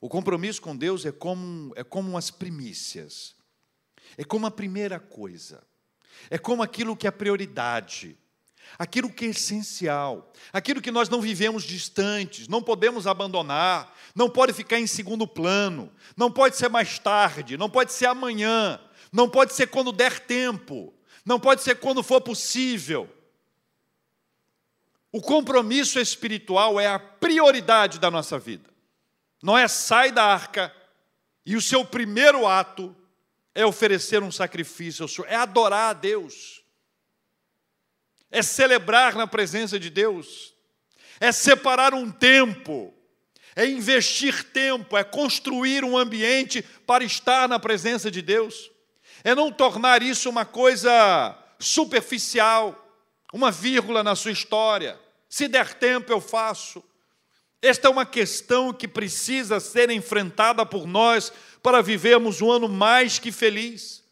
O 0.00 0.08
compromisso 0.08 0.60
com 0.60 0.76
Deus 0.76 1.06
é 1.06 1.12
como, 1.12 1.72
é 1.76 1.82
como 1.82 2.18
as 2.18 2.30
primícias, 2.30 3.34
é 4.16 4.24
como 4.24 4.46
a 4.46 4.50
primeira 4.50 5.00
coisa, 5.00 5.66
é 6.28 6.38
como 6.38 6.62
aquilo 6.62 6.96
que 6.96 7.06
é 7.06 7.10
prioridade, 7.10 8.18
aquilo 8.78 9.10
que 9.10 9.26
é 9.26 9.28
essencial, 9.28 10.32
aquilo 10.52 10.82
que 10.82 10.90
nós 10.90 11.08
não 11.08 11.20
vivemos 11.20 11.64
distantes, 11.64 12.48
não 12.48 12.62
podemos 12.62 13.06
abandonar, 13.06 13.94
não 14.14 14.28
pode 14.28 14.52
ficar 14.52 14.78
em 14.78 14.86
segundo 14.86 15.26
plano, 15.26 15.90
não 16.16 16.30
pode 16.30 16.56
ser 16.56 16.68
mais 16.68 16.98
tarde, 16.98 17.56
não 17.56 17.70
pode 17.70 17.92
ser 17.92 18.06
amanhã, 18.06 18.80
não 19.12 19.28
pode 19.28 19.54
ser 19.54 19.68
quando 19.68 19.92
der 19.92 20.20
tempo, 20.20 20.92
não 21.26 21.40
pode 21.40 21.62
ser 21.62 21.80
quando 21.80 22.04
for 22.04 22.20
possível. 22.20 23.12
O 25.10 25.20
compromisso 25.20 25.98
espiritual 25.98 26.78
é 26.78 26.86
a 26.86 27.00
prioridade 27.00 27.98
da 27.98 28.08
nossa 28.08 28.38
vida. 28.38 28.70
Noé 29.42 29.66
sai 29.66 30.12
da 30.12 30.24
arca 30.24 30.72
e 31.44 31.56
o 31.56 31.60
seu 31.60 31.84
primeiro 31.84 32.46
ato 32.46 32.94
é 33.56 33.66
oferecer 33.66 34.22
um 34.22 34.30
sacrifício 34.30 35.02
ao 35.02 35.08
Senhor, 35.08 35.26
é 35.28 35.34
adorar 35.34 35.90
a 35.90 35.92
Deus, 35.92 36.62
é 38.30 38.40
celebrar 38.40 39.16
na 39.16 39.26
presença 39.26 39.80
de 39.80 39.90
Deus, 39.90 40.54
é 41.18 41.32
separar 41.32 41.92
um 41.92 42.10
tempo, 42.10 42.94
é 43.56 43.66
investir 43.66 44.44
tempo, 44.52 44.96
é 44.96 45.02
construir 45.02 45.82
um 45.82 45.96
ambiente 45.96 46.62
para 46.86 47.02
estar 47.02 47.48
na 47.48 47.58
presença 47.58 48.10
de 48.10 48.22
Deus, 48.22 48.70
é 49.26 49.34
não 49.34 49.50
tornar 49.50 50.04
isso 50.04 50.30
uma 50.30 50.44
coisa 50.44 51.36
superficial, 51.58 53.04
uma 53.32 53.50
vírgula 53.50 54.04
na 54.04 54.14
sua 54.14 54.30
história. 54.30 54.96
Se 55.28 55.48
der 55.48 55.74
tempo, 55.74 56.12
eu 56.12 56.20
faço. 56.20 56.80
Esta 57.60 57.88
é 57.88 57.90
uma 57.90 58.06
questão 58.06 58.72
que 58.72 58.86
precisa 58.86 59.58
ser 59.58 59.90
enfrentada 59.90 60.64
por 60.64 60.86
nós 60.86 61.32
para 61.60 61.82
vivermos 61.82 62.40
um 62.40 62.52
ano 62.52 62.68
mais 62.68 63.18
que 63.18 63.32
feliz. 63.32 64.04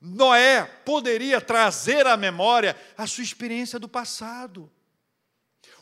Noé 0.00 0.64
poderia 0.82 1.42
trazer 1.42 2.06
à 2.06 2.16
memória 2.16 2.74
a 2.96 3.06
sua 3.06 3.22
experiência 3.22 3.78
do 3.78 3.86
passado, 3.86 4.72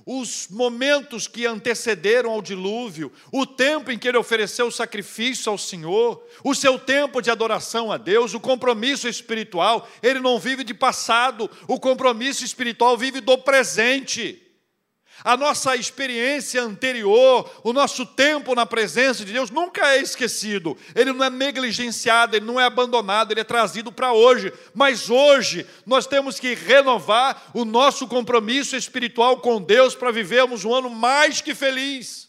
os 0.07 0.49
momentos 0.49 1.27
que 1.27 1.47
antecederam 1.47 2.31
ao 2.31 2.43
dilúvio, 2.43 3.13
o 3.31 3.47
tempo 3.47 3.91
em 3.91 3.99
que 3.99 4.09
ele 4.09 4.19
ofereceu 4.19 4.67
o 4.67 4.73
sacrifício 4.73 5.51
ao 5.51 5.59
Senhor, 5.59 6.23
o 6.45 6.55
seu 6.55 6.79
tempo 6.79 7.21
de 7.21 7.31
adoração 7.31 7.91
a 7.91 7.97
Deus, 7.97 8.35
o 8.35 8.41
compromisso 8.41 9.09
espiritual. 9.09 9.89
Ele 10.03 10.21
não 10.21 10.39
vive 10.39 10.65
de 10.65 10.75
passado, 10.75 11.51
o 11.67 11.79
compromisso 11.79 12.45
espiritual 12.45 12.97
vive 12.97 13.21
do 13.21 13.39
presente 13.39 14.52
a 15.25 15.37
nossa 15.37 15.77
experiência 15.77 16.63
anterior, 16.63 17.49
o 17.63 17.73
nosso 17.73 18.05
tempo 18.05 18.55
na 18.55 18.67
presença 18.67 19.25
de 19.25 19.33
Deus 19.33 19.51
nunca 19.51 19.95
é 19.95 19.99
esquecido, 19.99 20.77
ele 20.95 21.13
não 21.13 21.25
é 21.25 21.31
negligenciado, 21.31 22.37
ele 22.37 22.45
não 22.45 22.61
é 22.61 22.65
abandonado, 22.65 23.31
ele 23.31 23.41
é 23.41 23.45
trazido 23.45 23.93
para 23.93 24.13
hoje. 24.13 24.53
Mas 24.75 25.09
hoje 25.11 25.67
nós 25.87 26.07
temos 26.07 26.41
que 26.41 26.55
renovar 26.55 27.51
o 27.55 27.65
nosso 27.65 28.09
compromisso 28.09 28.77
espiritual 28.77 29.39
com 29.39 29.63
Deus 29.63 29.95
para 29.95 30.11
vivermos 30.11 30.65
um 30.65 30.75
ano 30.75 30.91
mais 30.91 31.41
que 31.41 31.55
feliz. 31.55 32.29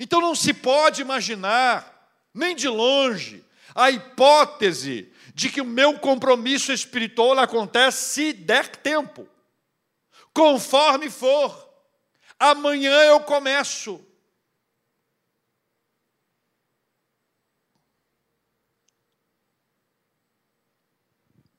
Então 0.00 0.20
não 0.20 0.34
se 0.34 0.54
pode 0.54 1.02
imaginar, 1.02 2.10
nem 2.32 2.54
de 2.54 2.68
longe, 2.68 3.44
a 3.74 3.90
hipótese 3.90 5.10
de 5.34 5.50
que 5.50 5.60
o 5.60 5.66
meu 5.66 5.98
compromisso 5.98 6.72
espiritual 6.72 7.38
acontece 7.38 8.14
se 8.14 8.32
der 8.32 8.68
tempo 8.68 9.28
conforme 10.36 11.08
for. 11.08 11.66
Amanhã 12.38 12.92
eu 13.04 13.18
começo. 13.20 14.04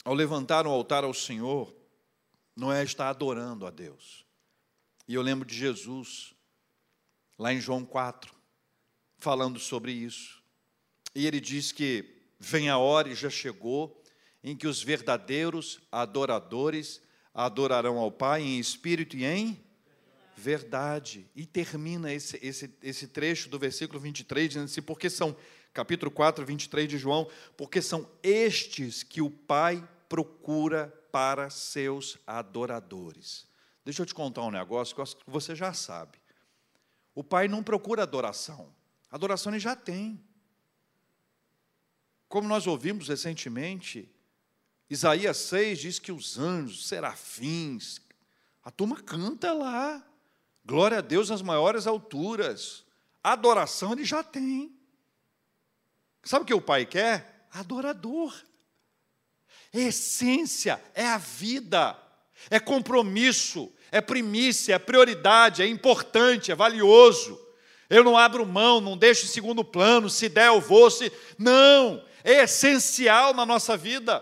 Ao 0.05 0.13
levantar 0.13 0.67
o 0.67 0.69
altar 0.69 1.03
ao 1.03 1.13
Senhor, 1.13 1.75
não 2.55 2.71
é 2.71 2.83
estar 2.83 3.09
adorando 3.09 3.65
a 3.65 3.71
Deus. 3.71 4.23
E 5.07 5.15
eu 5.15 5.23
lembro 5.23 5.45
de 5.45 5.55
Jesus, 5.55 6.35
lá 7.37 7.51
em 7.51 7.59
João 7.59 7.83
4, 7.83 8.31
falando 9.17 9.59
sobre 9.59 9.91
isso. 9.91 10.43
E 11.15 11.25
ele 11.25 11.41
diz 11.41 11.71
que 11.71 12.29
vem 12.39 12.69
a 12.69 12.77
hora 12.77 13.09
e 13.09 13.15
já 13.15 13.29
chegou 13.29 14.03
em 14.43 14.55
que 14.55 14.67
os 14.67 14.83
verdadeiros 14.83 15.81
adoradores 15.91 17.01
adorarão 17.37 17.99
ao 17.99 18.11
Pai 18.11 18.41
em 18.41 18.57
espírito 18.57 19.15
e 19.15 19.23
em 19.23 19.63
verdade. 20.35 21.29
E 21.35 21.45
termina 21.45 22.11
esse, 22.11 22.39
esse, 22.41 22.75
esse 22.81 23.07
trecho 23.07 23.47
do 23.47 23.59
versículo 23.59 23.99
23, 23.99 24.49
dizendo 24.49 24.65
assim: 24.65 24.81
porque 24.81 25.07
são, 25.07 25.37
capítulo 25.71 26.09
4, 26.09 26.43
23 26.43 26.89
de 26.89 26.97
João, 26.97 27.29
porque 27.55 27.79
são 27.79 28.09
estes 28.23 29.03
que 29.03 29.21
o 29.21 29.29
Pai 29.29 29.87
procura 30.09 30.87
para 31.11 31.51
seus 31.51 32.17
adoradores. 32.25 33.45
Deixa 33.85 34.01
eu 34.01 34.05
te 34.05 34.15
contar 34.15 34.41
um 34.41 34.51
negócio 34.51 34.95
que 34.95 35.31
você 35.31 35.55
já 35.55 35.71
sabe. 35.73 36.17
O 37.13 37.23
Pai 37.23 37.47
não 37.47 37.61
procura 37.61 38.01
adoração, 38.01 38.73
adoração 39.11 39.51
ele 39.51 39.59
já 39.59 39.75
tem. 39.75 40.19
Como 42.27 42.47
nós 42.47 42.67
ouvimos 42.67 43.07
recentemente, 43.07 44.11
Isaías 44.89 45.37
6 45.37 45.79
diz 45.79 45.99
que 45.99 46.11
os 46.11 46.37
anjos, 46.39 46.87
serafins, 46.87 47.99
a 48.63 48.71
turma 48.71 49.01
canta 49.01 49.53
lá. 49.53 50.03
Glória 50.65 50.97
a 50.97 51.01
Deus 51.01 51.29
nas 51.29 51.41
maiores 51.41 51.87
alturas. 51.87 52.83
Adoração 53.23 53.93
ele 53.93 54.05
já 54.05 54.23
tem. 54.23 54.73
Sabe 56.23 56.43
o 56.43 56.45
que 56.45 56.53
o 56.53 56.61
pai 56.61 56.85
quer? 56.85 57.47
Adorador. 57.51 58.33
essência, 59.73 60.81
é 60.93 61.05
a 61.05 61.17
vida, 61.17 61.97
é 62.49 62.59
compromisso, 62.59 63.71
é 63.91 64.01
primícia, 64.01 64.75
é 64.75 64.79
prioridade, 64.79 65.61
é 65.61 65.67
importante, 65.67 66.51
é 66.51 66.55
valioso. 66.55 67.39
Eu 67.89 68.03
não 68.03 68.17
abro 68.17 68.45
mão, 68.45 68.81
não 68.81 68.97
deixo 68.97 69.25
em 69.25 69.29
segundo 69.29 69.63
plano, 69.63 70.09
se 70.09 70.27
der 70.27 70.47
eu 70.47 70.59
vou, 70.59 70.91
se. 70.91 71.11
Não, 71.37 72.03
é 72.23 72.43
essencial 72.43 73.33
na 73.33 73.45
nossa 73.45 73.77
vida. 73.77 74.21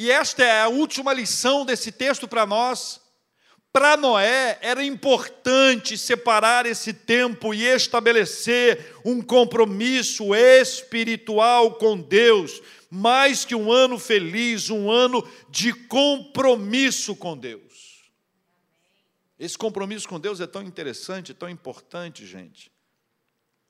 E 0.00 0.12
esta 0.12 0.44
é 0.44 0.60
a 0.60 0.68
última 0.68 1.12
lição 1.12 1.66
desse 1.66 1.90
texto 1.90 2.28
para 2.28 2.46
nós. 2.46 3.00
Para 3.72 3.96
Noé 3.96 4.56
era 4.62 4.84
importante 4.84 5.98
separar 5.98 6.66
esse 6.66 6.92
tempo 6.94 7.52
e 7.52 7.64
estabelecer 7.64 8.94
um 9.04 9.20
compromisso 9.20 10.36
espiritual 10.36 11.74
com 11.74 12.00
Deus, 12.00 12.62
mais 12.88 13.44
que 13.44 13.56
um 13.56 13.72
ano 13.72 13.98
feliz, 13.98 14.70
um 14.70 14.88
ano 14.88 15.28
de 15.50 15.72
compromisso 15.72 17.16
com 17.16 17.36
Deus. 17.36 18.08
Esse 19.36 19.58
compromisso 19.58 20.08
com 20.08 20.20
Deus 20.20 20.40
é 20.40 20.46
tão 20.46 20.62
interessante, 20.62 21.34
tão 21.34 21.48
importante, 21.48 22.24
gente, 22.24 22.70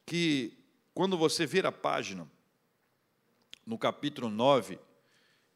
que 0.05 0.59
quando 0.93 1.17
você 1.17 1.47
vira 1.47 1.71
a 1.71 1.73
página, 1.73 2.31
no 3.65 3.79
capítulo 3.79 4.29
9, 4.29 4.79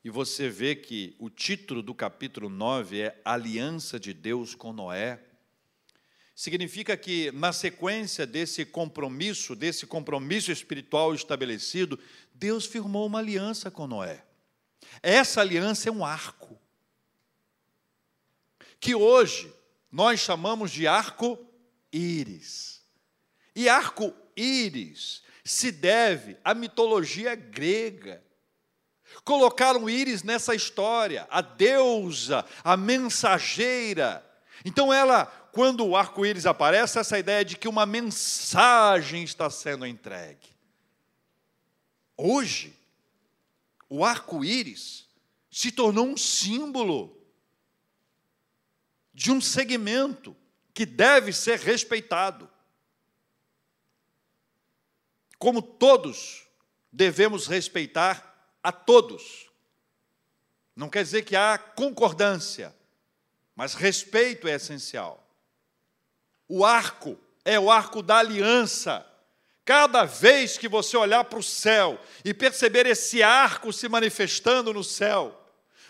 e 0.04 0.10
você 0.10 0.48
vê 0.48 0.74
que 0.74 1.14
o 1.18 1.30
título 1.30 1.82
do 1.82 1.94
capítulo 1.94 2.48
9 2.48 3.00
é 3.00 3.20
Aliança 3.24 4.00
de 4.00 4.12
Deus 4.12 4.54
com 4.54 4.72
Noé. 4.72 5.20
Significa 6.34 6.96
que, 6.96 7.30
na 7.30 7.52
sequência 7.52 8.26
desse 8.26 8.64
compromisso, 8.64 9.54
desse 9.54 9.86
compromisso 9.86 10.50
espiritual 10.50 11.14
estabelecido, 11.14 12.00
Deus 12.34 12.66
firmou 12.66 13.06
uma 13.06 13.20
aliança 13.20 13.70
com 13.70 13.86
Noé. 13.86 14.24
Essa 15.00 15.40
aliança 15.40 15.88
é 15.88 15.92
um 15.92 16.04
arco, 16.04 16.58
que 18.80 18.96
hoje 18.96 19.54
nós 19.90 20.18
chamamos 20.18 20.72
de 20.72 20.88
arco-íris. 20.88 22.82
E 23.54 23.68
arco-íris 23.68 25.22
se 25.44 25.70
deve 25.70 26.36
à 26.42 26.54
mitologia 26.54 27.36
grega 27.36 28.20
Colocaram 29.24 29.88
Íris 29.88 30.22
nessa 30.22 30.54
história, 30.54 31.26
a 31.30 31.40
deusa, 31.40 32.44
a 32.64 32.76
mensageira. 32.76 34.24
Então 34.64 34.92
ela, 34.92 35.26
quando 35.52 35.86
o 35.86 35.96
arco-íris 35.96 36.46
aparece, 36.46 36.98
essa 36.98 37.18
ideia 37.18 37.44
de 37.44 37.56
que 37.56 37.68
uma 37.68 37.86
mensagem 37.86 39.22
está 39.22 39.48
sendo 39.50 39.86
entregue. 39.86 40.50
Hoje, 42.16 42.76
o 43.88 44.04
arco-íris 44.04 45.06
se 45.50 45.70
tornou 45.70 46.06
um 46.06 46.16
símbolo 46.16 47.20
de 49.12 49.30
um 49.30 49.40
segmento 49.40 50.34
que 50.72 50.86
deve 50.86 51.32
ser 51.32 51.58
respeitado. 51.58 52.48
Como 55.38 55.60
todos 55.60 56.46
devemos 56.90 57.46
respeitar 57.46 58.31
a 58.62 58.70
todos. 58.72 59.50
Não 60.74 60.88
quer 60.88 61.02
dizer 61.02 61.22
que 61.22 61.36
há 61.36 61.58
concordância, 61.58 62.74
mas 63.54 63.74
respeito 63.74 64.48
é 64.48 64.54
essencial. 64.54 65.26
O 66.48 66.64
arco 66.64 67.18
é 67.44 67.58
o 67.58 67.70
arco 67.70 68.02
da 68.02 68.18
aliança, 68.18 69.06
Cada 69.64 70.04
vez 70.04 70.58
que 70.58 70.66
você 70.66 70.96
olhar 70.96 71.24
para 71.24 71.38
o 71.38 71.42
céu 71.42 72.00
e 72.24 72.34
perceber 72.34 72.86
esse 72.86 73.22
arco 73.22 73.72
se 73.72 73.88
manifestando 73.88 74.72
no 74.72 74.82
céu, 74.82 75.40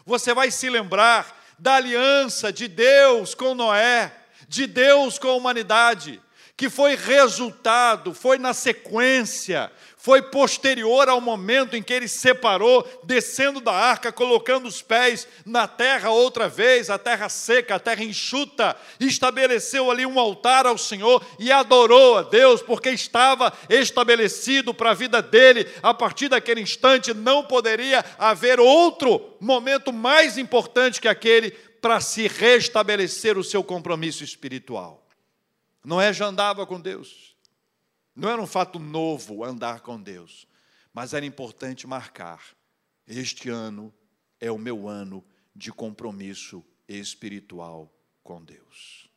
você 0.04 0.34
vai 0.34 0.50
se 0.50 0.68
lembrar 0.68 1.40
da 1.58 1.76
aliança 1.76 2.52
de 2.52 2.68
Deus 2.68 3.34
com 3.34 3.54
Noé, 3.54 4.14
de 4.46 4.66
Deus 4.66 5.18
com 5.18 5.28
a 5.28 5.34
humanidade, 5.34 6.20
que 6.54 6.68
foi 6.68 6.96
resultado, 6.96 8.12
foi 8.12 8.36
na 8.36 8.52
sequência, 8.52 9.72
foi 10.02 10.20
posterior 10.20 11.08
ao 11.08 11.20
momento 11.20 11.76
em 11.76 11.82
que 11.82 11.92
ele 11.92 12.08
separou, 12.08 12.84
descendo 13.04 13.60
da 13.60 13.72
arca, 13.72 14.10
colocando 14.10 14.66
os 14.66 14.82
pés 14.82 15.28
na 15.46 15.68
terra 15.68 16.10
outra 16.10 16.48
vez, 16.48 16.90
a 16.90 16.98
terra 16.98 17.28
seca, 17.28 17.76
a 17.76 17.78
terra 17.78 18.02
enxuta, 18.02 18.76
estabeleceu 18.98 19.92
ali 19.92 20.04
um 20.04 20.18
altar 20.18 20.66
ao 20.66 20.76
Senhor 20.76 21.24
e 21.38 21.52
adorou 21.52 22.18
a 22.18 22.22
Deus, 22.22 22.60
porque 22.60 22.88
estava 22.88 23.52
estabelecido 23.70 24.74
para 24.74 24.90
a 24.90 24.94
vida 24.94 25.22
dele, 25.22 25.70
a 25.80 25.94
partir 25.94 26.28
daquele 26.28 26.62
instante 26.62 27.14
não 27.14 27.44
poderia 27.44 28.04
haver 28.18 28.58
outro 28.58 29.36
momento 29.38 29.92
mais 29.92 30.36
importante 30.36 31.00
que 31.00 31.06
aquele 31.06 31.52
para 31.80 32.00
se 32.00 32.26
restabelecer 32.26 33.38
o 33.38 33.44
seu 33.44 33.62
compromisso 33.62 34.24
espiritual. 34.24 35.06
Noé 35.84 36.12
já 36.12 36.26
andava 36.26 36.66
com 36.66 36.80
Deus. 36.80 37.31
Não 38.14 38.28
era 38.28 38.40
um 38.40 38.46
fato 38.46 38.78
novo 38.78 39.42
andar 39.42 39.80
com 39.80 40.00
Deus, 40.00 40.46
mas 40.92 41.14
era 41.14 41.24
importante 41.24 41.86
marcar: 41.86 42.44
este 43.06 43.48
ano 43.48 43.92
é 44.40 44.50
o 44.50 44.58
meu 44.58 44.88
ano 44.88 45.24
de 45.54 45.72
compromisso 45.72 46.64
espiritual 46.88 47.92
com 48.22 48.42
Deus. 48.42 49.08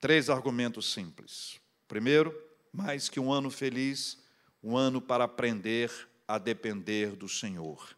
Três 0.00 0.30
argumentos 0.30 0.92
simples. 0.92 1.60
Primeiro, 1.86 2.34
mais 2.72 3.08
que 3.08 3.20
um 3.20 3.32
ano 3.32 3.50
feliz, 3.50 4.18
um 4.62 4.76
ano 4.76 5.00
para 5.00 5.24
aprender 5.24 5.90
a 6.26 6.38
depender 6.38 7.16
do 7.16 7.28
Senhor. 7.28 7.96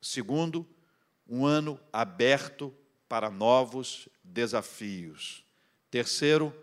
Segundo, 0.00 0.66
um 1.28 1.44
ano 1.44 1.78
aberto 1.92 2.74
para 3.08 3.30
novos 3.30 4.08
desafios. 4.24 5.44
Terceiro, 5.90 6.54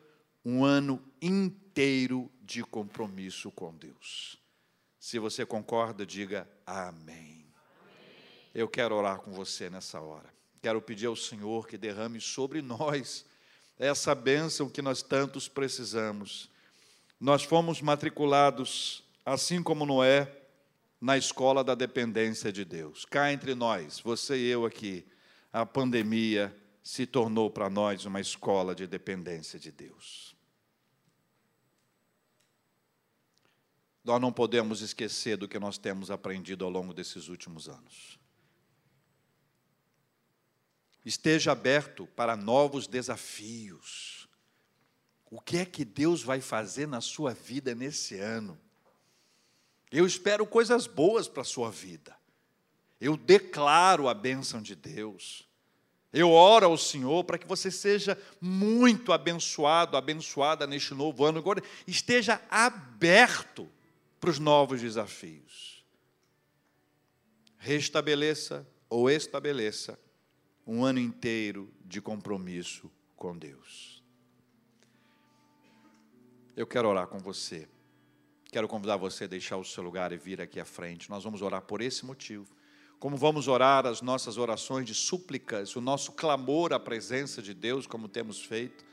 um 0.50 0.64
ano 0.64 1.04
inteiro 1.22 2.32
de 2.42 2.64
compromisso 2.64 3.52
com 3.52 3.76
Deus. 3.76 4.40
Se 4.98 5.20
você 5.20 5.46
concorda, 5.46 6.06
diga 6.06 6.50
amém. 6.66 7.46
Eu 8.56 8.70
quero 8.70 8.96
orar 8.96 9.20
com 9.20 9.34
você 9.34 9.70
nessa 9.70 10.00
hora. 10.00 10.34
Quero 10.62 10.82
pedir 10.82 11.08
ao 11.08 11.18
Senhor 11.18 11.68
que 11.68 11.78
derrame 11.78 12.22
sobre 12.22 12.62
nós 12.62 13.26
essa 13.78 14.16
bênção 14.16 14.70
que 14.70 14.82
nós 14.82 15.02
tantos 15.02 15.50
precisamos. 15.50 16.50
Nós 17.20 17.44
fomos 17.44 17.82
matriculados, 17.82 19.04
assim 19.26 19.62
como 19.62 19.86
Noé, 19.86 20.32
na 21.02 21.18
escola 21.18 21.62
da 21.62 21.76
dependência 21.76 22.54
de 22.54 22.64
Deus. 22.64 23.04
Cá 23.04 23.34
entre 23.34 23.54
nós, 23.54 24.00
você 24.00 24.38
e 24.38 24.48
eu 24.48 24.66
aqui, 24.66 25.06
a 25.52 25.66
pandemia 25.66 26.56
se 26.82 27.06
tornou 27.06 27.52
para 27.52 27.70
nós 27.70 28.06
uma 28.06 28.22
escola 28.22 28.74
de 28.74 28.88
dependência 28.88 29.60
de 29.60 29.74
Deus. 29.74 30.37
Nós 34.08 34.22
não 34.22 34.32
podemos 34.32 34.82
esquecer 34.82 35.36
do 35.36 35.50
que 35.50 35.60
nós 35.60 35.78
temos 35.78 36.10
aprendido 36.10 36.64
ao 36.64 36.72
longo 36.72 36.94
desses 36.94 37.28
últimos 37.28 37.68
anos. 37.68 38.18
Esteja 41.04 41.52
aberto 41.52 42.08
para 42.16 42.38
novos 42.38 42.88
desafios. 42.88 44.30
O 45.30 45.42
que 45.42 45.58
é 45.58 45.66
que 45.66 45.84
Deus 45.84 46.24
vai 46.24 46.40
fazer 46.40 46.88
na 46.88 47.02
sua 47.02 47.34
vida 47.34 47.76
nesse 47.76 48.18
ano? 48.18 48.58
Eu 49.92 50.08
espero 50.08 50.46
coisas 50.46 50.88
boas 50.88 51.28
para 51.28 51.42
a 51.42 51.46
sua 51.46 51.70
vida. 51.70 52.16
Eu 53.02 53.18
declaro 53.18 54.08
a 54.08 54.14
bênção 54.14 54.62
de 54.62 54.74
Deus. 54.74 55.46
Eu 56.14 56.32
oro 56.32 56.66
ao 56.66 56.78
Senhor 56.78 57.26
para 57.26 57.38
que 57.38 57.46
você 57.46 57.70
seja 57.70 58.18
muito 58.40 59.12
abençoado, 59.12 59.98
abençoada 59.98 60.66
neste 60.66 60.94
novo 60.94 61.26
ano. 61.26 61.40
Agora, 61.40 61.62
esteja 61.86 62.42
aberto 62.50 63.70
para 64.20 64.30
os 64.30 64.40
novos 64.40 64.82
desafios. 64.82 65.86
Restabeleça 67.58 68.68
ou 68.90 69.10
estabeleça 69.10 70.00
um 70.66 70.84
ano 70.84 71.00
inteiro 71.00 71.72
de 71.86 72.02
compromisso 72.02 72.92
com 73.16 73.38
Deus. 73.38 74.04
Eu 76.56 76.66
quero 76.66 76.90
orar 76.90 77.08
com 77.08 77.20
você. 77.20 77.68
Quero 78.52 78.68
convidar 78.68 78.98
você 78.98 79.26
a 79.26 79.28
deixar 79.28 79.58
o 79.58 79.64
seu 79.64 79.84
lugar 79.84 80.12
e 80.12 80.18
vir 80.18 80.42
aqui 80.42 80.60
à 80.60 80.66
frente. 80.66 81.10
Nós 81.10 81.24
vamos 81.24 81.42
orar 81.42 81.62
por 81.62 81.82
esse 81.82 82.06
motivo. 82.06 82.48
Como 83.00 83.16
vamos 83.16 83.48
orar 83.48 83.86
as 83.86 84.02
nossas 84.02 84.38
orações 84.38 84.86
de 84.86 84.96
súplicas, 84.96 85.76
o 85.76 85.82
nosso 85.82 86.14
clamor 86.14 86.74
à 86.74 86.80
presença 86.80 87.42
de 87.42 87.54
Deus, 87.54 87.86
como 87.86 88.08
temos 88.08 88.44
feito. 88.44 88.84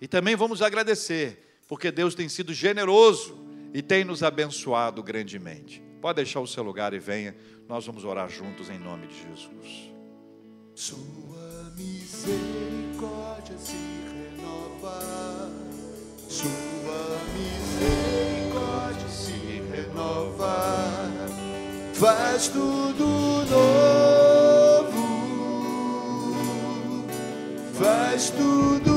E 0.00 0.06
também 0.06 0.36
vamos 0.36 0.60
agradecer, 0.60 1.62
porque 1.66 1.90
Deus 1.90 2.14
tem 2.14 2.28
sido 2.28 2.52
generoso 2.52 3.53
e 3.74 3.82
tem 3.82 4.04
nos 4.04 4.22
abençoado 4.22 5.02
grandemente. 5.02 5.82
Pode 6.00 6.16
deixar 6.16 6.38
o 6.38 6.46
seu 6.46 6.62
lugar 6.62 6.94
e 6.94 7.00
venha, 7.00 7.34
nós 7.68 7.84
vamos 7.84 8.04
orar 8.04 8.28
juntos 8.28 8.70
em 8.70 8.78
nome 8.78 9.08
de 9.08 9.16
Jesus. 9.16 9.92
Sua 10.76 11.72
misericórdia 11.76 13.58
se 13.58 13.76
renova, 14.12 15.50
Sua 16.28 17.20
misericórdia 17.34 19.08
se 19.08 19.32
renova, 19.72 21.00
faz 21.94 22.48
tudo 22.48 23.06
novo, 23.50 24.54
faz 27.72 28.30
tudo 28.30 28.93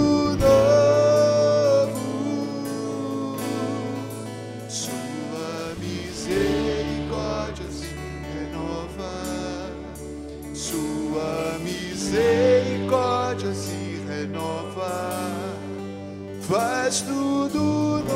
faz 16.47 17.01
tudo 17.01 17.59
novo, 17.59 18.07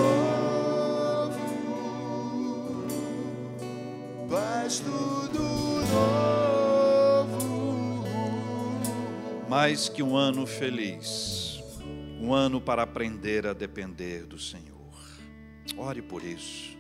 faz 4.29 4.79
tudo 4.79 5.43
novo. 5.91 6.21
Mais 9.49 9.89
que 9.89 10.01
um 10.01 10.15
ano 10.15 10.47
feliz, 10.47 11.61
um 12.21 12.33
ano 12.33 12.61
para 12.61 12.83
aprender 12.83 13.45
a 13.45 13.51
depender 13.51 14.25
do 14.25 14.39
Senhor. 14.39 14.71
Ore 15.77 16.01
por 16.01 16.23
isso. 16.23 16.77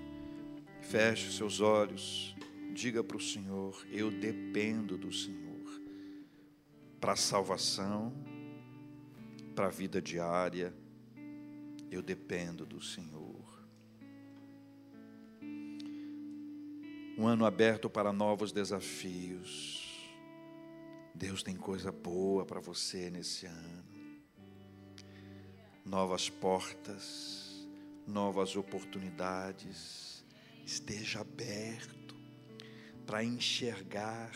Feche 0.81 1.33
seus 1.33 1.59
olhos. 1.59 2.33
Diga 2.73 3.03
para 3.03 3.17
o 3.17 3.21
Senhor: 3.21 3.85
Eu 3.91 4.09
dependo 4.09 4.97
do 4.97 5.11
Senhor 5.11 5.51
para 7.01 7.11
a 7.13 7.17
salvação, 7.17 8.13
para 9.53 9.65
a 9.65 9.69
vida 9.69 10.01
diária 10.01 10.73
eu 11.91 12.01
dependo 12.01 12.65
do 12.65 12.81
Senhor. 12.81 13.61
Um 17.17 17.27
ano 17.27 17.45
aberto 17.45 17.89
para 17.89 18.13
novos 18.13 18.53
desafios. 18.53 20.09
Deus 21.13 21.43
tem 21.43 21.55
coisa 21.55 21.91
boa 21.91 22.45
para 22.45 22.61
você 22.61 23.09
nesse 23.09 23.45
ano. 23.45 23.83
Novas 25.85 26.29
portas, 26.29 27.67
novas 28.07 28.55
oportunidades. 28.55 30.25
Esteja 30.65 31.19
aberto 31.19 32.15
para 33.05 33.21
enxergar. 33.21 34.31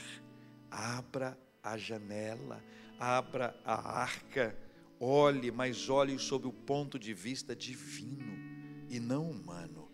Abra 0.69 1.39
a 1.63 1.77
janela, 1.77 2.61
abra 2.99 3.57
a 3.63 4.01
arca 4.01 4.64
Olhe, 4.99 5.51
mas 5.51 5.89
olhe 5.89 6.17
sob 6.17 6.47
o 6.47 6.53
ponto 6.53 6.97
de 6.97 7.13
vista 7.13 7.55
divino 7.55 8.33
e 8.89 8.99
não 8.99 9.29
humano. 9.29 9.89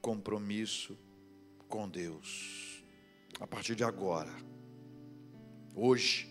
Compromisso 0.00 0.98
com 1.68 1.88
Deus. 1.88 2.84
A 3.40 3.46
partir 3.46 3.74
de 3.74 3.82
agora, 3.82 4.32
hoje, 5.74 6.28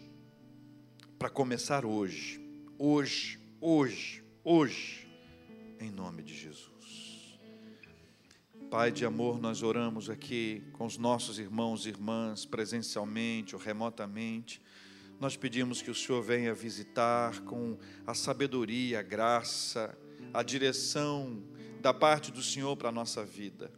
para 1.18 1.30
começar 1.30 1.84
hoje, 1.86 2.40
hoje, 2.78 3.40
hoje, 3.60 4.24
hoje, 4.44 5.10
em 5.80 5.90
nome 5.90 6.22
de 6.22 6.36
Jesus. 6.36 7.11
Pai 8.72 8.90
de 8.90 9.06
amor, 9.06 9.38
nós 9.38 9.64
oramos 9.64 10.10
aqui 10.10 10.64
com 10.72 10.86
os 10.86 10.98
nossos 10.98 11.38
irmãos 11.38 11.86
e 11.86 11.90
irmãs, 11.90 12.46
presencialmente 12.46 13.54
ou 13.54 13.62
remotamente. 13.62 14.62
nós 15.20 15.36
pedimos 15.36 15.82
que 15.82 15.92
o 15.92 15.94
Senhor 15.94 16.22
venha 16.22 16.54
visitar 16.54 17.42
com 17.42 17.78
a 18.08 18.14
sabedoria, 18.14 19.00
a 19.00 19.04
graça, 19.04 19.94
a 20.34 20.42
direção 20.42 21.44
da 21.82 21.94
parte 21.94 22.32
do 22.32 22.42
Senhor 22.42 22.78
para 22.78 22.88
a 22.88 22.94
nossa 22.94 23.26
vida. 23.26 23.70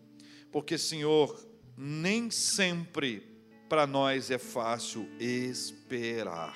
Porque, 0.52 0.78
Senhor, 0.78 1.44
nem 1.76 2.30
sempre 2.30 3.36
para 3.68 3.88
nós 3.88 4.30
é 4.30 4.38
fácil 4.38 5.10
esperar. 5.20 6.56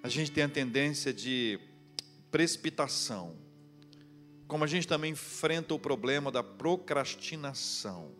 A 0.00 0.08
gente 0.08 0.30
tem 0.30 0.44
a 0.44 0.48
tendência 0.48 1.12
de 1.12 1.58
precipitação, 2.30 3.36
como 4.46 4.64
a 4.64 4.66
gente 4.66 4.86
também 4.86 5.12
enfrenta 5.12 5.74
o 5.74 5.78
problema 5.78 6.30
da 6.30 6.42
procrastinação. 6.42 8.12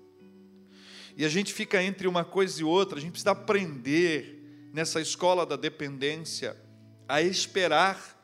E 1.16 1.24
a 1.24 1.29
gente 1.29 1.53
fica 1.53 1.83
entre 1.83 2.07
uma 2.07 2.24
coisa 2.24 2.61
e 2.61 2.64
outra, 2.64 2.99
a 2.99 3.01
gente 3.01 3.12
precisa 3.12 3.31
aprender 3.31 4.68
nessa 4.72 5.01
escola 5.01 5.47
da 5.47 5.57
dependência 5.57 6.57
a 7.09 7.22
esperar. 7.22 8.14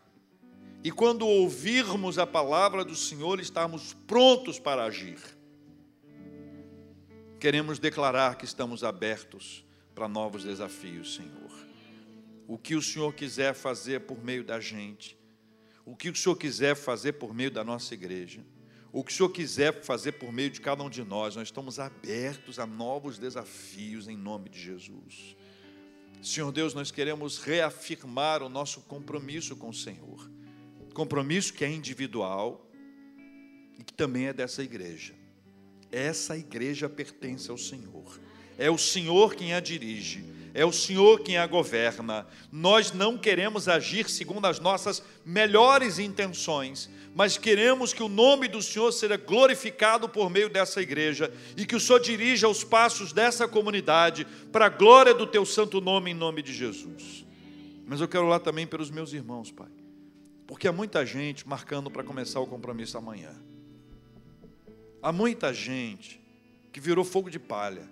E 0.84 0.90
quando 0.90 1.26
ouvirmos 1.26 2.18
a 2.18 2.26
palavra 2.26 2.84
do 2.84 2.94
Senhor, 2.94 3.40
estarmos 3.40 3.94
prontos 4.06 4.58
para 4.58 4.84
agir. 4.84 5.18
Queremos 7.38 7.78
declarar 7.78 8.36
que 8.36 8.44
estamos 8.44 8.84
abertos 8.84 9.64
para 9.94 10.06
novos 10.08 10.44
desafios, 10.44 11.14
Senhor. 11.14 11.50
O 12.46 12.58
que 12.58 12.74
o 12.74 12.82
Senhor 12.82 13.14
quiser 13.14 13.54
fazer 13.54 14.00
por 14.00 14.22
meio 14.22 14.44
da 14.44 14.60
gente, 14.60 15.16
o 15.84 15.96
que 15.96 16.10
o 16.10 16.14
Senhor 16.14 16.36
quiser 16.36 16.74
fazer 16.74 17.14
por 17.14 17.34
meio 17.34 17.50
da 17.50 17.64
nossa 17.64 17.94
igreja, 17.94 18.44
o 18.92 19.02
que 19.02 19.12
o 19.12 19.14
Senhor 19.14 19.30
quiser 19.30 19.82
fazer 19.82 20.12
por 20.12 20.32
meio 20.32 20.50
de 20.50 20.60
cada 20.60 20.82
um 20.82 20.90
de 20.90 21.02
nós, 21.02 21.34
nós 21.34 21.48
estamos 21.48 21.78
abertos 21.78 22.58
a 22.58 22.66
novos 22.66 23.18
desafios 23.18 24.06
em 24.06 24.16
nome 24.16 24.50
de 24.50 24.60
Jesus. 24.60 25.36
Senhor 26.22 26.52
Deus, 26.52 26.72
nós 26.72 26.90
queremos 26.90 27.38
reafirmar 27.38 28.42
o 28.42 28.48
nosso 28.48 28.82
compromisso 28.82 29.56
com 29.56 29.70
o 29.70 29.74
Senhor. 29.74 30.30
Compromisso 30.94 31.52
que 31.54 31.64
é 31.64 31.70
individual 31.70 32.70
e 33.78 33.82
que 33.82 33.92
também 33.92 34.26
é 34.26 34.32
dessa 34.32 34.62
igreja. 34.62 35.14
Essa 35.90 36.36
igreja 36.36 36.88
pertence 36.88 37.50
ao 37.50 37.58
Senhor. 37.58 38.20
É 38.56 38.70
o 38.70 38.78
Senhor 38.78 39.34
quem 39.34 39.54
a 39.54 39.58
dirige, 39.58 40.24
é 40.54 40.64
o 40.64 40.72
Senhor 40.72 41.20
quem 41.20 41.38
a 41.38 41.46
governa. 41.46 42.26
Nós 42.50 42.92
não 42.92 43.16
queremos 43.16 43.68
agir 43.68 44.08
segundo 44.08 44.46
as 44.46 44.60
nossas 44.60 45.02
melhores 45.24 45.98
intenções, 45.98 46.90
mas 47.14 47.38
queremos 47.38 47.92
que 47.92 48.02
o 48.02 48.08
nome 48.08 48.48
do 48.48 48.62
Senhor 48.62 48.92
seja 48.92 49.16
glorificado 49.16 50.08
por 50.08 50.30
meio 50.30 50.48
dessa 50.48 50.80
igreja 50.80 51.32
e 51.56 51.64
que 51.66 51.76
o 51.76 51.80
Senhor 51.80 52.00
dirija 52.00 52.48
os 52.48 52.64
passos 52.64 53.12
dessa 53.12 53.46
comunidade 53.46 54.26
para 54.50 54.66
a 54.66 54.70
glória 54.70 55.14
do 55.14 55.26
teu 55.26 55.44
santo 55.44 55.80
nome, 55.80 56.10
em 56.10 56.14
nome 56.14 56.42
de 56.42 56.52
Jesus. 56.52 57.24
Mas 57.86 58.00
eu 58.00 58.08
quero 58.08 58.26
lá 58.26 58.38
também 58.38 58.66
pelos 58.66 58.90
meus 58.90 59.12
irmãos, 59.12 59.50
Pai, 59.50 59.70
porque 60.46 60.68
há 60.68 60.72
muita 60.72 61.04
gente 61.04 61.46
marcando 61.46 61.90
para 61.90 62.02
começar 62.02 62.40
o 62.40 62.46
compromisso 62.46 62.96
amanhã. 62.96 63.34
Há 65.02 65.12
muita 65.12 65.52
gente 65.52 66.20
que 66.72 66.80
virou 66.80 67.04
fogo 67.04 67.28
de 67.28 67.38
palha, 67.38 67.88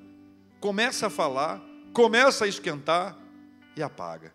começa 0.61 1.09
a 1.09 1.11
falar, 1.11 1.61
começa 1.93 2.45
a 2.45 2.49
esquentar 2.49 3.19
e 3.77 3.83
apaga. 3.83 4.35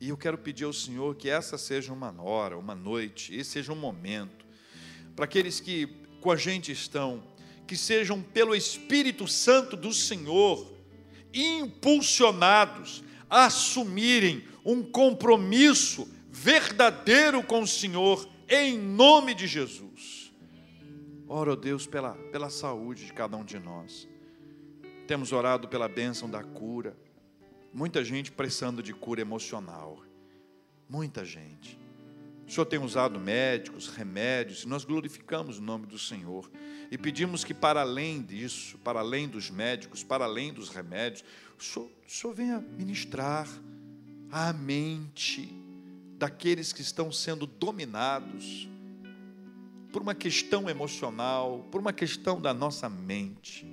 E 0.00 0.08
eu 0.08 0.16
quero 0.16 0.36
pedir 0.36 0.64
ao 0.64 0.72
Senhor 0.72 1.14
que 1.14 1.30
essa 1.30 1.56
seja 1.56 1.92
uma 1.92 2.14
hora, 2.22 2.58
uma 2.58 2.74
noite, 2.74 3.34
esse 3.34 3.50
seja 3.50 3.72
um 3.72 3.76
momento, 3.76 4.44
para 5.14 5.24
aqueles 5.24 5.60
que 5.60 5.86
com 6.20 6.30
a 6.30 6.36
gente 6.36 6.72
estão, 6.72 7.22
que 7.66 7.76
sejam 7.76 8.22
pelo 8.22 8.54
Espírito 8.54 9.26
Santo 9.26 9.76
do 9.76 9.92
Senhor 9.92 10.74
impulsionados 11.32 13.02
a 13.28 13.46
assumirem 13.46 14.44
um 14.64 14.82
compromisso 14.82 16.08
verdadeiro 16.30 17.42
com 17.42 17.62
o 17.62 17.66
Senhor, 17.66 18.28
em 18.48 18.78
nome 18.78 19.34
de 19.34 19.46
Jesus. 19.46 20.32
Ora, 21.26 21.56
Deus, 21.56 21.86
pela, 21.86 22.12
pela 22.30 22.50
saúde 22.50 23.06
de 23.06 23.12
cada 23.12 23.36
um 23.36 23.44
de 23.44 23.58
nós. 23.58 24.06
Temos 25.06 25.32
orado 25.32 25.68
pela 25.68 25.88
bênção 25.88 26.28
da 26.28 26.42
cura 26.42 26.96
Muita 27.74 28.04
gente 28.04 28.30
precisando 28.30 28.80
de 28.80 28.94
cura 28.94 29.20
emocional. 29.20 30.00
Muita 30.88 31.24
gente. 31.24 31.76
O 32.46 32.52
Senhor 32.52 32.66
tem 32.66 32.78
usado 32.78 33.18
médicos, 33.18 33.88
remédios, 33.88 34.62
e 34.62 34.68
nós 34.68 34.84
glorificamos 34.84 35.58
o 35.58 35.62
nome 35.62 35.84
do 35.84 35.98
Senhor. 35.98 36.48
E 36.88 36.96
pedimos 36.96 37.42
que, 37.42 37.52
para 37.52 37.80
além 37.80 38.22
disso, 38.22 38.78
para 38.78 39.00
além 39.00 39.28
dos 39.28 39.50
médicos, 39.50 40.04
para 40.04 40.24
além 40.24 40.52
dos 40.52 40.68
remédios, 40.68 41.24
o 41.58 41.64
Senhor, 41.64 41.90
o 42.06 42.10
Senhor 42.10 42.32
venha 42.32 42.60
ministrar 42.60 43.48
a 44.30 44.52
mente 44.52 45.52
daqueles 46.16 46.72
que 46.72 46.80
estão 46.80 47.10
sendo 47.10 47.44
dominados 47.44 48.68
por 49.92 50.00
uma 50.00 50.14
questão 50.14 50.70
emocional, 50.70 51.66
por 51.72 51.80
uma 51.80 51.92
questão 51.92 52.40
da 52.40 52.54
nossa 52.54 52.88
mente. 52.88 53.66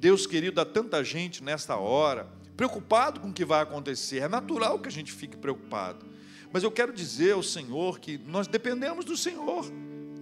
Deus 0.00 0.26
querido, 0.26 0.58
há 0.62 0.64
tanta 0.64 1.04
gente 1.04 1.44
nesta 1.44 1.76
hora 1.76 2.26
preocupado 2.56 3.20
com 3.20 3.28
o 3.28 3.32
que 3.34 3.44
vai 3.44 3.60
acontecer. 3.60 4.22
É 4.22 4.28
natural 4.28 4.78
que 4.78 4.88
a 4.88 4.90
gente 4.90 5.12
fique 5.12 5.36
preocupado. 5.36 6.06
Mas 6.50 6.62
eu 6.62 6.70
quero 6.70 6.90
dizer 6.90 7.32
ao 7.32 7.42
Senhor 7.42 8.00
que 8.00 8.16
nós 8.16 8.46
dependemos 8.46 9.04
do 9.04 9.14
Senhor 9.14 9.66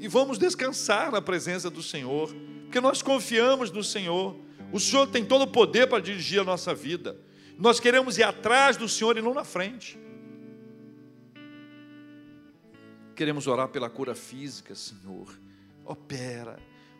e 0.01 0.09
vamos 0.09 0.37
descansar 0.37 1.13
na 1.13 1.23
presença 1.23 1.71
do 1.71 1.81
Senhor, 1.81 2.35
porque 2.65 2.81
nós 2.81 3.03
confiamos 3.03 3.71
no 3.71 3.85
Senhor. 3.85 4.37
O 4.73 4.81
Senhor 4.81 5.07
tem 5.07 5.25
todo 5.25 5.43
o 5.43 5.47
poder 5.47 5.87
para 5.87 6.03
dirigir 6.03 6.41
a 6.41 6.45
nossa 6.45 6.75
vida. 6.75 7.17
Nós 7.57 7.79
queremos 7.79 8.19
ir 8.19 8.25
atrás 8.25 8.77
do 8.77 8.89
Senhor 8.89 9.17
e 9.17 9.23
não 9.23 9.33
na 9.33 9.45
frente. 9.45 9.97
Queremos 13.15 13.47
orar 13.47 13.69
pela 13.69 13.89
cura 13.89 14.17
física, 14.17 14.75
Senhor. 14.75 15.29
Opera 15.85 16.59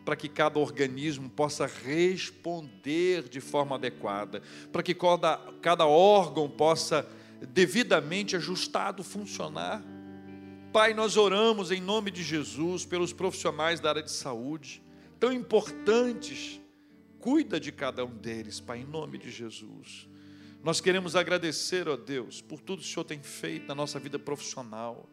para 0.09 0.17
que 0.17 0.27
cada 0.27 0.59
organismo 0.59 1.29
possa 1.29 1.67
responder 1.67 3.29
de 3.29 3.43
forma 3.43 3.77
adequada, 3.77 4.41
para 4.73 4.83
que 4.83 4.95
cada, 4.95 5.37
cada 5.61 5.87
órgão 5.87 6.49
possa 6.49 7.07
devidamente 7.51 8.35
ajustado 8.35 9.05
funcionar. 9.05 9.85
Pai, 10.73 10.95
nós 10.95 11.19
oramos 11.19 11.71
em 11.71 11.83
nome 11.83 12.11
de 12.11 12.23
Jesus 12.23 12.87
pelos 12.87 13.13
profissionais 13.13 13.81
da 13.81 13.91
área 13.91 14.03
de 14.03 14.11
saúde, 14.11 14.83
tão 15.21 15.31
importantes. 15.31 16.59
Cuida 17.21 17.61
de 17.61 17.71
cada 17.71 18.03
um 18.03 18.17
deles, 18.17 18.61
Pai, 18.61 18.79
em 18.79 18.87
nome 18.87 19.19
de 19.19 19.31
Jesus. 19.31 20.09
Nós 20.65 20.81
queremos 20.81 21.17
agradecer, 21.17 21.87
ó 21.87 21.99
Deus, 21.99 22.41
por 22.41 22.63
tudo 22.63 22.81
que 22.81 22.89
o 22.89 22.91
Senhor 22.91 23.05
tem 23.05 23.23
feito 23.23 23.67
na 23.67 23.75
nossa 23.75 24.01
vida 24.01 24.19
profissional. 24.19 25.07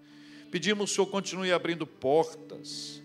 Pedimos 0.49 0.89
que 0.89 0.93
o 0.93 0.95
Senhor 0.95 1.07
continue 1.07 1.51
abrindo 1.51 1.85
portas, 1.85 3.03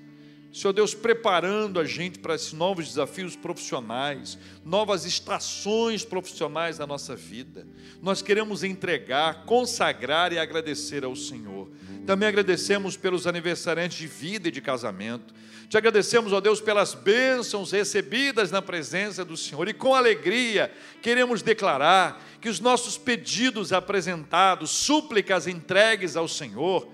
Senhor 0.52 0.72
Deus, 0.72 0.94
preparando 0.94 1.78
a 1.78 1.84
gente 1.84 2.18
para 2.18 2.34
esses 2.34 2.52
novos 2.52 2.88
desafios 2.88 3.36
profissionais, 3.36 4.36
novas 4.64 5.04
estações 5.04 6.04
profissionais 6.04 6.78
da 6.78 6.86
nossa 6.86 7.14
vida. 7.14 7.68
Nós 8.02 8.20
queremos 8.20 8.64
entregar, 8.64 9.44
consagrar 9.44 10.32
e 10.32 10.38
agradecer 10.38 11.04
ao 11.04 11.14
Senhor. 11.14 11.70
Também 12.04 12.28
agradecemos 12.28 12.96
pelos 12.96 13.28
aniversariantes 13.28 13.98
de 13.98 14.08
vida 14.08 14.48
e 14.48 14.50
de 14.50 14.60
casamento. 14.60 15.32
Te 15.68 15.76
agradecemos, 15.76 16.32
ó 16.32 16.40
Deus, 16.40 16.60
pelas 16.60 16.94
bênçãos 16.94 17.70
recebidas 17.70 18.50
na 18.50 18.60
presença 18.60 19.24
do 19.24 19.36
Senhor 19.36 19.68
e 19.68 19.72
com 19.72 19.94
alegria 19.94 20.72
queremos 21.00 21.42
declarar 21.42 22.20
que 22.40 22.48
os 22.48 22.58
nossos 22.58 22.98
pedidos 22.98 23.72
apresentados, 23.72 24.70
súplicas 24.70 25.46
entregues 25.46 26.16
ao 26.16 26.26
Senhor, 26.26 26.88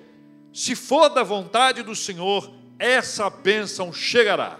se 0.53 0.77
for 0.77 1.09
da 1.09 1.23
vontade 1.23 1.83
do 1.83 1.95
Senhor, 1.97 2.53
essa 2.79 3.29
bênção 3.31 3.93
chegará. 3.93 4.59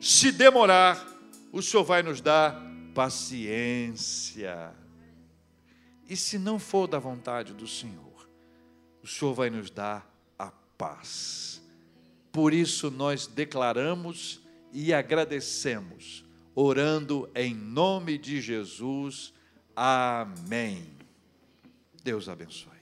Se 0.00 0.30
demorar, 0.32 1.06
o 1.52 1.62
Senhor 1.62 1.84
vai 1.84 2.02
nos 2.02 2.20
dar 2.20 2.60
paciência. 2.94 4.72
E 6.08 6.16
se 6.16 6.38
não 6.38 6.58
for 6.58 6.86
da 6.86 6.98
vontade 6.98 7.52
do 7.52 7.66
Senhor, 7.66 8.28
o 9.02 9.06
Senhor 9.06 9.34
vai 9.34 9.50
nos 9.50 9.70
dar 9.70 10.08
a 10.38 10.50
paz. 10.76 11.62
Por 12.30 12.52
isso 12.52 12.90
nós 12.90 13.26
declaramos 13.26 14.40
e 14.72 14.92
agradecemos, 14.92 16.24
orando 16.54 17.30
em 17.34 17.54
nome 17.54 18.18
de 18.18 18.40
Jesus. 18.40 19.32
Amém. 19.76 20.84
Deus 22.02 22.28
abençoe. 22.28 22.73